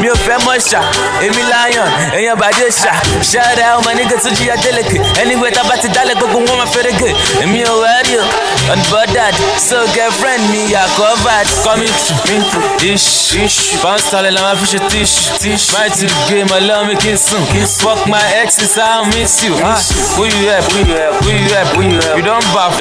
mi 0.00 0.08
ò 0.08 0.14
fẹ́ 0.26 0.38
mọ̀ 0.46 0.58
ṣá. 0.70 0.80
Èmi 1.24 1.42
láyàn, 1.52 1.88
èèyàn 2.16 2.36
bàdé 2.40 2.66
ṣá. 2.82 2.92
Ṣẹ́rẹ́ 3.30 3.76
ọmọ 3.78 3.90
nígbà 3.98 4.16
tó 4.22 4.30
jíya 4.38 4.56
délẹ̀kẹ̀. 4.64 5.00
Anyway 5.22 5.50
tá 5.52 5.60
a 5.60 5.68
bá 5.68 5.76
ti 5.76 5.88
dálẹ̀ 5.88 6.14
gbogbo 6.16 6.38
wọn 6.46 6.56
máa 6.60 6.70
fẹ́rẹ̀ 6.74 6.92
gẹ̀. 7.00 7.12
Èmi 7.42 7.60
ò 7.64 7.74
wẹ́rí 7.82 8.14
o, 8.20 8.24
unbothered. 8.72 9.34
So 9.68 9.76
girlfriend 9.94 10.42
mi 10.52 10.60
yà 10.72 10.82
covered. 10.96 11.46
Coming 11.64 11.92
through, 12.04 12.24
me 12.28 12.36
through. 12.50 12.92
Ish, 12.92 13.34
ish. 13.44 13.58
Tall, 14.10 14.26
la 14.32 14.40
ma 14.42 14.54
fi 14.56 14.64
ṣe 14.72 14.80
tish, 14.88 15.14
tish. 15.40 15.72
Right 15.74 15.92
to 15.92 16.06
the 16.06 16.20
game, 16.28 16.48
I 16.52 16.60
love 16.60 16.86
me 16.88 16.96
kiss 16.96 17.28
him. 17.32 17.44
Fuck 17.82 18.06
my 18.06 18.22
exes, 18.42 18.78
I 18.78 19.04
miss 19.14 19.42
you. 19.44 19.54
Ah, 19.62 19.76
who 20.16 20.24
you 20.24 20.48
at, 20.50 20.64
who 20.72 20.78
you 20.88 20.96
at, 20.96 21.12
who 21.24 21.30
you 21.30 21.54
at, 21.60 21.66
who 21.76 21.82
you 21.82 21.98
at? 21.98 22.16
You 22.16 22.22
don't 22.22 22.44
buff. 22.54 22.72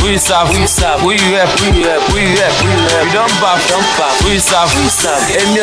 Who 0.00 0.08
you 0.08 0.18
serve, 0.18 0.48
who 0.48 0.58
you 0.60 0.66
serve? 0.66 1.00
Who 1.00 1.10
you 1.12 1.36
at, 1.36 1.48
who 1.60 1.66
you 1.76 1.84
who 2.10 2.18
you 2.18 2.36
who 2.58 2.68
you 3.06 3.12
don't 3.12 3.32
buff, 3.40 3.60
Who 3.92 4.32
you 4.32 4.40
serve, 4.40 4.72
who? 4.72 4.88
Èmi 5.36 5.60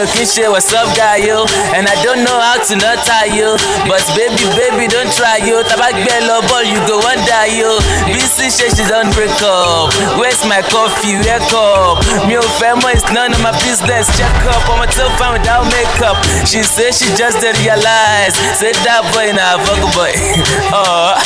what's 0.54 0.72
up 0.74 0.86
guy 0.96 1.18
yo, 1.18 1.46
and 1.74 1.88
I 1.90 1.96
don't 2.04 2.22
know 2.24 2.38
how 2.40 2.62
to 2.62 2.76
not 2.78 3.02
tie 3.06 3.26
you. 3.34 3.58
But 3.90 4.06
baby, 4.14 4.46
baby, 4.54 4.86
don't 4.88 5.10
try 5.18 5.38
yo. 5.42 5.64
Taba 5.66 5.90
gbẹ 5.92 6.28
lọ 6.30 6.42
ball, 6.50 6.64
you 6.64 6.78
go 6.86 7.00
wonder 7.02 7.46
yo. 7.50 7.80
BC 8.14 8.54
ṣe 8.54 8.70
she 8.76 8.86
don 8.86 9.10
break 9.18 9.34
up. 9.42 9.90
Where's 10.22 10.46
my 10.46 10.62
coffee? 10.70 11.18
Wake 11.26 11.54
up. 11.58 12.06
Mi 12.28 12.38
ò 12.38 12.44
mọ̀, 12.82 12.94
it's 12.94 13.10
none 13.12 13.34
of 13.34 13.42
my 13.42 13.52
business. 13.66 14.06
Check 14.18 14.46
up, 14.54 14.62
ọmọ 14.70 14.86
tó 14.94 15.10
fine 15.18 15.34
without 15.34 15.66
makeup. 15.74 16.18
She 16.46 16.62
say 16.64 16.92
she 16.92 17.08
just 17.18 17.42
dey 17.42 17.54
realize. 17.66 18.36
Say 18.60 18.74
that 18.86 19.02
boy 19.14 19.34
na 19.34 19.58
fuck 19.66 19.82
boy. 19.96 20.14
oh, 20.78 21.18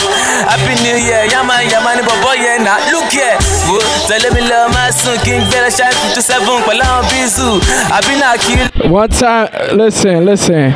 happy 0.48 0.76
new 0.84 0.96
year, 0.98 1.26
yama 1.32 1.64
yama 1.72 1.96
ni 1.96 2.02
bọ̀bọ̀ 2.02 2.36
yẹn 2.46 2.64
na. 2.64 2.78
Look 2.92 3.12
here, 3.12 3.38
wo 3.68 3.78
tẹ̀lé 4.08 4.30
mi 4.34 4.42
lọ 4.48 4.68
máa 4.74 4.92
sùn 4.92 5.18
kí 5.26 5.32
n 5.36 5.44
gbẹ́rẹ́ 5.50 5.72
ṣáà 5.78 5.92
fifty 6.00 6.22
seven 6.22 6.62
pẹ̀lú 6.68 6.93
bíṣù. 7.10 7.50
Àbí 7.98 8.14
náà 8.22 8.36
kí. 8.38 8.54
One 8.90 9.08
time, 9.10 9.48
listen, 9.74 10.26
listen. 10.26 10.74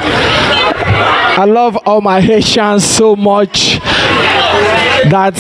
I 1.40 1.46
love 1.46 1.78
all 1.86 2.02
my 2.02 2.20
Haitians 2.20 2.84
so 2.84 3.16
much 3.16 3.80
that 5.12 5.36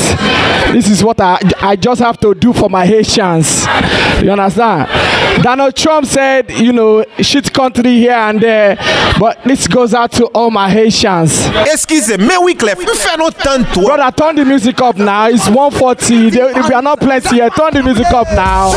this 0.73 0.89
is 0.89 1.03
what 1.03 1.19
I, 1.19 1.39
I 1.61 1.75
just 1.75 2.01
have 2.01 2.19
to 2.19 2.33
do 2.33 2.53
for 2.53 2.69
my 2.69 2.85
Haitians. 2.85 3.65
You 4.21 4.31
understand? 4.31 4.89
Donald 5.43 5.75
Trump 5.75 6.05
said, 6.05 6.49
you 6.51 6.73
know, 6.73 7.05
shit 7.19 7.51
country 7.53 7.97
here 7.97 8.11
and 8.13 8.41
there, 8.41 8.75
but 9.19 9.43
this 9.43 9.67
goes 9.67 9.93
out 9.93 10.11
to 10.13 10.25
all 10.27 10.49
my 10.51 10.69
Haitians. 10.69 11.45
Excuse 11.71 12.09
me, 12.17 12.27
Wyclef, 12.27 12.77
fais 12.77 13.17
no 13.17 13.29
tanto. 13.29 13.81
Brother, 13.83 14.11
turn 14.15 14.35
the 14.35 14.45
music 14.45 14.81
up 14.81 14.97
now. 14.97 15.27
It's 15.27 15.47
140. 15.47 16.29
They, 16.29 16.53
we 16.53 16.73
are 16.73 16.81
not 16.81 16.99
plenty 16.99 17.35
here. 17.35 17.49
Turn 17.49 17.73
the 17.73 17.83
music 17.83 18.07
up 18.07 18.27
now. 18.35 18.71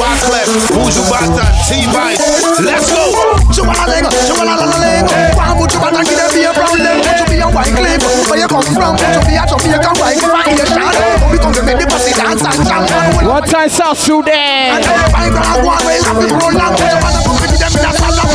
Wyclef, 0.00 0.48
Buju 0.72 1.02
Banton, 1.10 1.44
T-Vice, 1.68 2.60
let's 2.64 2.88
go. 2.90 3.12
Chubalalenga, 3.52 4.08
chubalalenga. 4.26 5.34
Kwamu 5.34 5.66
chubata 5.68 6.02
kide 6.04 6.32
be 6.32 6.44
a 6.44 6.52
problem. 6.52 7.00
Want 7.04 7.18
to 7.18 7.24
be 7.30 7.38
a 7.40 7.48
white 7.48 7.74
cliff? 7.76 8.02
Where 8.30 8.40
you 8.40 8.48
come 8.48 8.62
from? 8.62 8.96
Want 8.96 9.00
to 9.00 9.20
be 9.26 9.36
a 9.36 9.44
Jamaican 9.44 9.94
white 10.00 10.18
cliff? 10.18 10.32
I 10.32 10.48
hear 10.48 10.66
shot. 10.66 10.94
Don't 11.20 11.32
become 11.32 11.52
the 11.52 11.62
baby 11.62 11.84
pussy 11.84 12.12
dance 12.16 12.44
and 12.44 12.66
jam. 12.66 12.88
One 13.28 13.42
time 13.42 13.68
South 13.68 13.98
Sudan. 13.98 14.82
Find 15.12 15.34
a 15.34 15.60
one 15.60 15.84
way, 15.84 16.00
have 16.00 16.16
to 16.16 16.26
roll 16.40 16.52
down. 16.56 16.72
Chubata 16.80 17.20
come 17.26 17.36
with 17.36 17.52
them 17.58 17.72
in 17.76 17.84
a 17.84 17.92
salam, 17.92 18.30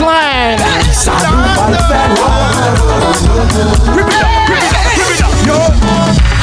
we 0.00 0.06
have 0.06 0.58
baseline. 0.58 0.58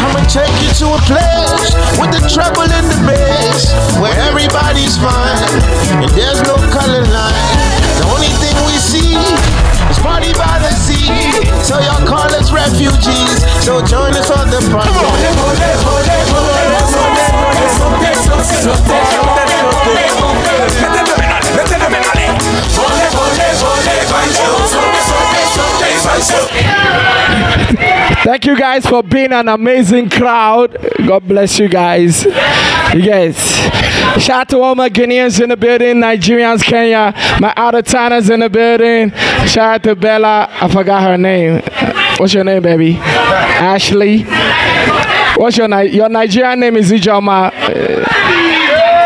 I'ma 0.02 0.24
take 0.26 0.56
you 0.64 0.72
to 0.80 0.96
a 0.96 1.00
place 1.04 1.76
with 2.00 2.12
the 2.16 2.22
treble 2.32 2.64
in 2.64 2.86
the 2.88 3.00
bass, 3.04 3.74
where 4.00 4.16
everybody's 4.30 4.98
fine 4.98 5.38
and 6.00 6.12
there's 6.12 6.42
no 6.44 6.56
color 6.72 7.04
line. 7.04 7.72
The 8.00 8.06
only 8.14 8.32
thing 8.40 8.56
we 8.66 8.78
see 8.80 9.20
is 9.92 10.00
party 10.00 10.32
by 10.34 10.60
the 10.60 10.72
sea. 10.72 11.12
So 11.64 11.80
y'all 11.80 12.06
call 12.08 12.32
us 12.32 12.52
refugees. 12.52 13.44
So 13.64 13.82
join 13.84 14.16
us 14.16 14.32
on 14.32 14.50
the 14.50 14.62
party. 14.72 14.92
Thank 28.24 28.46
you 28.46 28.58
guys 28.58 28.86
for 28.86 29.04
being 29.04 29.32
an 29.32 29.48
amazing 29.48 30.10
crowd. 30.10 30.78
God 31.08 31.28
bless 31.28 31.60
you 31.60 31.68
guys. 31.70 32.24
You 32.26 33.02
guys. 33.06 33.38
Shout 34.22 34.30
out 34.42 34.50
to 34.50 34.60
all 34.60 34.76
my 34.76 34.90
Guineans 34.90 35.42
in 35.42 35.50
the 35.50 35.58
building, 35.58 35.96
Nigerians, 35.98 36.64
Kenya, 36.64 37.14
my 37.40 37.54
out 37.56 37.76
of 37.76 37.86
towners 37.86 38.30
in 38.30 38.40
the 38.42 38.50
building. 38.50 39.12
Shout 39.48 39.58
out 39.76 39.84
to 39.84 39.96
Bella. 39.96 40.48
I 40.50 40.68
forgot 40.68 41.04
her 41.04 41.18
name. 41.18 41.62
What's 42.18 42.34
your 42.34 42.44
name, 42.44 42.64
baby? 42.64 42.98
Ashley. 42.98 44.24
What's 45.38 45.58
your 45.58 45.70
your 45.84 46.10
Nigerian 46.10 46.60
name 46.60 46.78
is 46.78 46.92
Ijeoma. 46.92 47.52
Uh, 47.54 48.21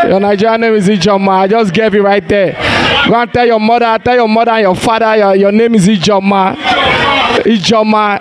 Your 0.08 0.20
Nigerian 0.20 0.60
name 0.60 0.74
is 0.74 0.88
Ijoma. 0.88 1.30
I 1.30 1.48
just 1.48 1.72
gave 1.74 1.94
you 1.94 2.02
right 2.02 2.26
there. 2.28 2.52
Go 3.08 3.14
and 3.14 3.32
tell 3.32 3.46
your 3.46 3.60
mother, 3.60 3.98
tell 4.02 4.14
your 4.14 4.28
mother 4.28 4.52
and 4.52 4.62
your 4.62 4.74
father 4.76 5.16
your, 5.16 5.34
your 5.36 5.52
name 5.52 5.74
is 5.74 5.86
Ijoma. 5.88 6.54
Ijoma. 7.44 8.18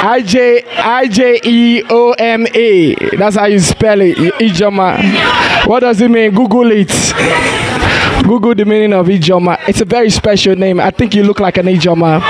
I 0.00 0.22
J 0.24 0.62
I 0.76 1.08
J 1.08 1.40
E 1.44 1.82
O 1.90 2.12
M 2.12 2.46
A. 2.54 2.94
That's 3.16 3.36
how 3.36 3.46
you 3.46 3.58
spell 3.60 4.00
it. 4.00 4.16
Ijoma. 4.16 5.66
What 5.66 5.80
does 5.80 6.00
it 6.00 6.10
mean? 6.10 6.32
Google 6.34 6.70
it. 6.72 6.88
Google 8.24 8.54
the 8.54 8.64
meaning 8.64 8.92
of 8.92 9.06
Ijoma. 9.06 9.58
It's 9.68 9.80
a 9.80 9.84
very 9.84 10.10
special 10.10 10.54
name. 10.54 10.80
I 10.80 10.90
think 10.90 11.14
you 11.14 11.24
look 11.24 11.40
like 11.40 11.56
an 11.56 11.66
Ijoma. 11.66 12.20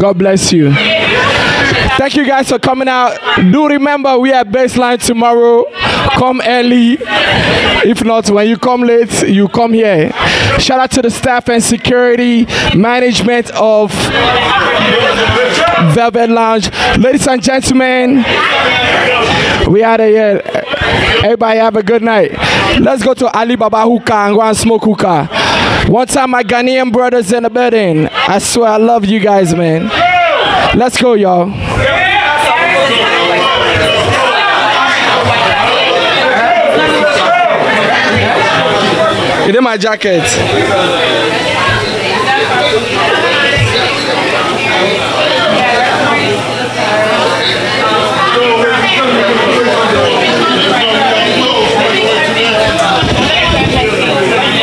God 0.00 0.18
bless 0.18 0.52
you. 0.52 0.72
Thank 1.98 2.14
you 2.16 2.26
guys 2.26 2.48
for 2.48 2.58
coming 2.58 2.88
out. 2.88 3.16
Do 3.50 3.68
remember 3.68 4.18
we 4.18 4.32
are 4.32 4.44
baseline 4.44 5.02
tomorrow. 5.04 5.64
Come 6.18 6.40
early. 6.44 6.98
If 7.00 8.04
not, 8.04 8.28
when 8.30 8.48
you 8.48 8.58
come 8.58 8.82
late, 8.82 9.28
you 9.28 9.48
come 9.48 9.72
here. 9.72 10.10
Shout 10.58 10.80
out 10.80 10.90
to 10.92 11.02
the 11.02 11.10
staff 11.10 11.48
and 11.48 11.62
security 11.62 12.46
management 12.76 13.50
of 13.52 13.92
Velvet 15.94 16.28
Lounge. 16.30 16.70
Ladies 16.98 17.26
and 17.26 17.42
gentlemen, 17.42 18.24
we 19.70 19.82
of 19.82 20.00
here. 20.00 20.42
Everybody 21.24 21.58
have 21.58 21.76
a 21.76 21.82
good 21.82 22.02
night. 22.02 22.32
Let's 22.80 23.02
go 23.02 23.14
to 23.14 23.36
Alibaba 23.36 23.82
Hookah 23.82 24.14
and 24.14 24.34
go 24.36 24.42
and 24.42 24.56
smoke 24.56 24.84
hookah. 24.84 25.28
One 25.90 26.06
time, 26.06 26.30
my 26.30 26.42
Ghanaian 26.42 26.92
brothers 26.92 27.32
in 27.32 27.42
the 27.44 27.50
building. 27.50 28.08
I 28.08 28.38
swear 28.38 28.70
I 28.72 28.76
love 28.76 29.04
you 29.04 29.20
guys, 29.20 29.54
man. 29.54 29.90
Let's 30.76 31.00
go, 31.00 31.14
y'all. 31.14 31.46
Get 39.46 39.56
in 39.56 39.64
my 39.64 39.78
jacket. 39.78 40.20